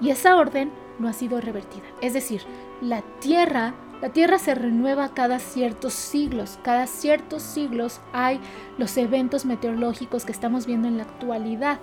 Y 0.00 0.10
esa 0.10 0.36
orden 0.36 0.70
no 0.98 1.08
ha 1.08 1.12
sido 1.12 1.40
revertida. 1.40 1.84
Es 2.00 2.12
decir, 2.12 2.42
la 2.80 3.02
tierra, 3.20 3.74
la 4.00 4.08
tierra 4.08 4.38
se 4.38 4.54
renueva 4.54 5.14
cada 5.14 5.38
ciertos 5.38 5.92
siglos. 5.92 6.58
Cada 6.62 6.86
ciertos 6.86 7.42
siglos 7.42 8.00
hay 8.12 8.40
los 8.78 8.96
eventos 8.96 9.44
meteorológicos 9.44 10.24
que 10.24 10.32
estamos 10.32 10.66
viendo 10.66 10.88
en 10.88 10.96
la 10.96 11.04
actualidad. 11.04 11.78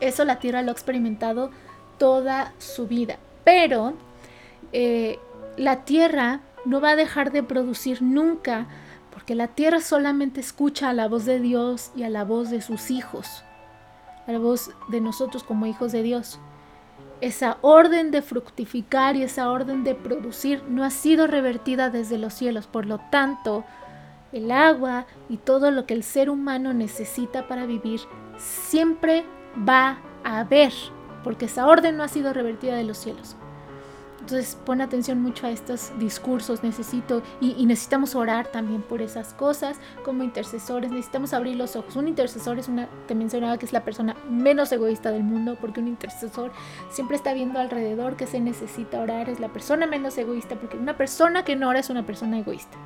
eso 0.00 0.24
la 0.24 0.38
Tierra 0.38 0.62
lo 0.62 0.70
ha 0.70 0.72
experimentado 0.72 1.50
toda 1.98 2.52
su 2.58 2.86
vida. 2.86 3.18
Pero 3.44 3.94
eh, 4.72 5.18
la 5.56 5.84
Tierra 5.84 6.40
no 6.64 6.80
va 6.80 6.90
a 6.90 6.96
dejar 6.96 7.32
de 7.32 7.42
producir 7.42 8.02
nunca, 8.02 8.66
porque 9.12 9.34
la 9.34 9.48
Tierra 9.48 9.80
solamente 9.80 10.40
escucha 10.40 10.90
a 10.90 10.94
la 10.94 11.08
voz 11.08 11.24
de 11.24 11.40
Dios 11.40 11.92
y 11.96 12.02
a 12.02 12.10
la 12.10 12.24
voz 12.24 12.50
de 12.50 12.60
sus 12.60 12.90
hijos, 12.90 13.44
a 14.26 14.32
la 14.32 14.38
voz 14.38 14.70
de 14.88 15.00
nosotros 15.00 15.44
como 15.44 15.66
hijos 15.66 15.92
de 15.92 16.02
Dios. 16.02 16.40
Esa 17.20 17.58
orden 17.60 18.10
de 18.10 18.22
fructificar 18.22 19.16
y 19.16 19.22
esa 19.22 19.50
orden 19.50 19.84
de 19.84 19.94
producir 19.94 20.62
no 20.68 20.84
ha 20.84 20.90
sido 20.90 21.26
revertida 21.26 21.90
desde 21.90 22.18
los 22.18 22.34
cielos, 22.34 22.66
por 22.66 22.86
lo 22.86 22.98
tanto, 23.10 23.64
el 24.32 24.50
agua 24.50 25.06
y 25.28 25.36
todo 25.36 25.70
lo 25.70 25.86
que 25.86 25.94
el 25.94 26.02
ser 26.02 26.28
humano 26.28 26.74
necesita 26.74 27.46
para 27.46 27.66
vivir 27.66 28.00
siempre 28.36 29.24
va 29.56 30.00
a 30.24 30.40
haber, 30.40 30.72
porque 31.24 31.46
esa 31.46 31.66
orden 31.66 31.96
no 31.96 32.04
ha 32.04 32.08
sido 32.08 32.32
revertida 32.32 32.76
de 32.76 32.84
los 32.84 32.98
cielos. 32.98 33.36
Entonces 34.24 34.56
pon 34.64 34.80
atención 34.80 35.20
mucho 35.20 35.46
a 35.46 35.50
estos 35.50 35.92
discursos, 35.98 36.62
necesito 36.62 37.22
y, 37.42 37.66
necesitamos 37.66 38.14
orar 38.14 38.46
también 38.46 38.80
por 38.80 39.02
esas 39.02 39.34
cosas 39.34 39.76
como 40.02 40.22
intercesores, 40.22 40.90
necesitamos 40.90 41.34
abrir 41.34 41.56
los 41.56 41.76
ojos. 41.76 41.94
Un 41.96 42.08
intercesor 42.08 42.58
es 42.58 42.68
una, 42.68 42.88
te 43.06 43.14
mencionaba 43.14 43.58
que 43.58 43.66
es 43.66 43.74
la 43.74 43.84
persona 43.84 44.16
menos 44.30 44.72
egoísta 44.72 45.10
del 45.10 45.24
mundo 45.24 45.58
porque 45.60 45.80
un 45.80 45.88
intercesor 45.88 46.52
siempre 46.88 47.18
está 47.18 47.34
viendo 47.34 47.58
alrededor 47.58 48.16
que 48.16 48.26
se 48.26 48.40
necesita 48.40 48.98
orar, 48.98 49.28
es 49.28 49.40
la 49.40 49.48
persona 49.48 49.86
menos 49.86 50.16
egoísta 50.16 50.54
porque 50.54 50.78
una 50.78 50.96
persona 50.96 51.44
que 51.44 51.54
no 51.54 51.68
ora 51.68 51.80
es 51.80 51.90
una 51.90 52.06
persona 52.06 52.38
egoísta. 52.38 52.78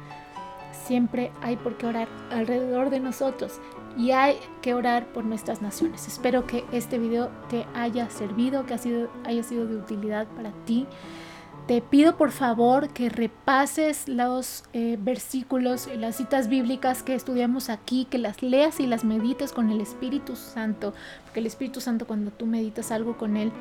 Siempre 0.86 1.30
hay 1.40 1.56
por 1.56 1.76
qué 1.76 1.86
orar 1.86 2.08
alrededor 2.32 2.90
de 2.90 2.98
nosotros 2.98 3.60
y 3.98 4.12
hay 4.12 4.38
que 4.62 4.74
orar 4.74 5.12
por 5.12 5.24
nuestras 5.24 5.60
naciones. 5.60 6.06
Espero 6.06 6.46
que 6.46 6.64
este 6.72 6.98
video 6.98 7.30
te 7.50 7.66
haya 7.74 8.08
servido, 8.08 8.64
que 8.64 8.74
ha 8.74 8.78
sido, 8.78 9.10
haya 9.24 9.42
sido 9.42 9.66
de 9.66 9.76
utilidad 9.76 10.28
para 10.28 10.52
ti. 10.64 10.86
Te 11.66 11.82
pido 11.82 12.16
por 12.16 12.30
favor 12.30 12.88
que 12.90 13.10
repases 13.10 14.08
los 14.08 14.62
eh, 14.72 14.96
versículos 14.98 15.88
y 15.92 15.98
las 15.98 16.16
citas 16.16 16.48
bíblicas 16.48 17.02
que 17.02 17.14
estudiamos 17.14 17.68
aquí, 17.68 18.06
que 18.06 18.18
las 18.18 18.40
leas 18.40 18.80
y 18.80 18.86
las 18.86 19.04
medites 19.04 19.52
con 19.52 19.68
el 19.68 19.80
Espíritu 19.80 20.36
Santo, 20.36 20.94
porque 21.24 21.40
el 21.40 21.46
Espíritu 21.46 21.80
Santo 21.80 22.06
cuando 22.06 22.30
tú 22.30 22.46
meditas 22.46 22.92
algo 22.92 23.18
con 23.18 23.36
Él, 23.36 23.52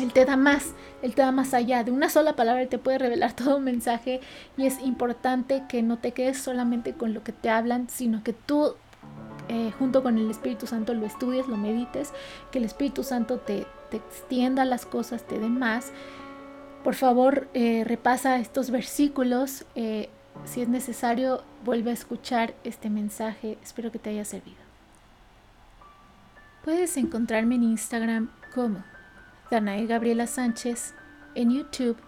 él 0.00 0.12
te 0.14 0.24
da 0.24 0.38
más, 0.38 0.72
Él 1.02 1.14
te 1.14 1.20
da 1.20 1.32
más 1.32 1.52
allá. 1.52 1.84
De 1.84 1.90
una 1.90 2.08
sola 2.08 2.34
palabra 2.34 2.62
Él 2.62 2.68
te 2.68 2.78
puede 2.78 2.96
revelar 2.96 3.32
todo 3.36 3.56
un 3.56 3.64
mensaje 3.64 4.20
y 4.56 4.66
es 4.66 4.80
importante 4.80 5.64
que 5.68 5.82
no 5.82 5.98
te 5.98 6.12
quedes 6.12 6.38
solamente 6.38 6.94
con 6.94 7.12
lo 7.12 7.22
que 7.22 7.32
te 7.32 7.50
hablan, 7.50 7.88
sino 7.90 8.22
que 8.22 8.32
tú 8.32 8.74
eh, 9.52 9.70
junto 9.78 10.02
con 10.02 10.16
el 10.16 10.30
Espíritu 10.30 10.66
Santo 10.66 10.94
lo 10.94 11.04
estudies, 11.04 11.46
lo 11.46 11.58
medites, 11.58 12.14
que 12.50 12.56
el 12.56 12.64
Espíritu 12.64 13.02
Santo 13.02 13.36
te, 13.36 13.66
extienda 13.90 14.64
las 14.64 14.86
cosas, 14.86 15.24
te 15.24 15.38
dé 15.38 15.50
más. 15.50 15.92
Por 16.82 16.94
favor, 16.94 17.48
eh, 17.52 17.84
repasa 17.86 18.38
estos 18.38 18.70
versículos. 18.70 19.66
Eh, 19.74 20.08
si 20.46 20.62
es 20.62 20.68
necesario, 20.68 21.42
vuelve 21.66 21.90
a 21.90 21.92
escuchar 21.92 22.54
este 22.64 22.88
mensaje. 22.88 23.58
Espero 23.62 23.92
que 23.92 23.98
te 23.98 24.08
haya 24.08 24.24
servido. 24.24 24.56
Puedes 26.64 26.96
encontrarme 26.96 27.56
en 27.56 27.64
Instagram 27.64 28.30
como 28.54 28.82
Danae 29.50 29.86
Gabriela 29.86 30.26
Sánchez, 30.26 30.94
en 31.34 31.50
YouTube 31.50 31.98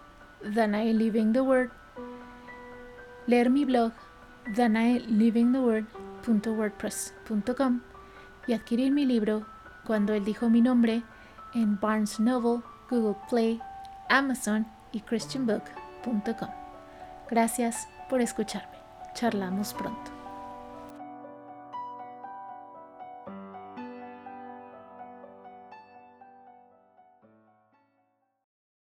Danae 0.43 0.95
Living 0.95 1.31
the 1.31 1.41
Word, 1.41 1.69
leer 3.27 3.51
mi 3.51 3.65
blog 3.65 3.91
Danae 4.55 4.99
Living 5.01 5.51
the 5.51 5.59
Word 5.59 6.04
wordpress.com 6.27 7.81
y 8.47 8.53
adquirir 8.53 8.91
mi 8.91 9.05
libro 9.05 9.45
Cuando 9.85 10.13
él 10.13 10.25
dijo 10.25 10.49
mi 10.49 10.61
nombre 10.61 11.03
en 11.53 11.79
Barnes 11.79 12.19
Noble, 12.19 12.61
Google 12.89 13.17
Play, 13.29 13.61
Amazon 14.09 14.67
y 14.91 15.01
christianbook.com. 15.01 16.49
Gracias 17.29 17.87
por 18.09 18.21
escucharme. 18.21 18.77
Charlamos 19.13 19.73
pronto. 19.73 20.14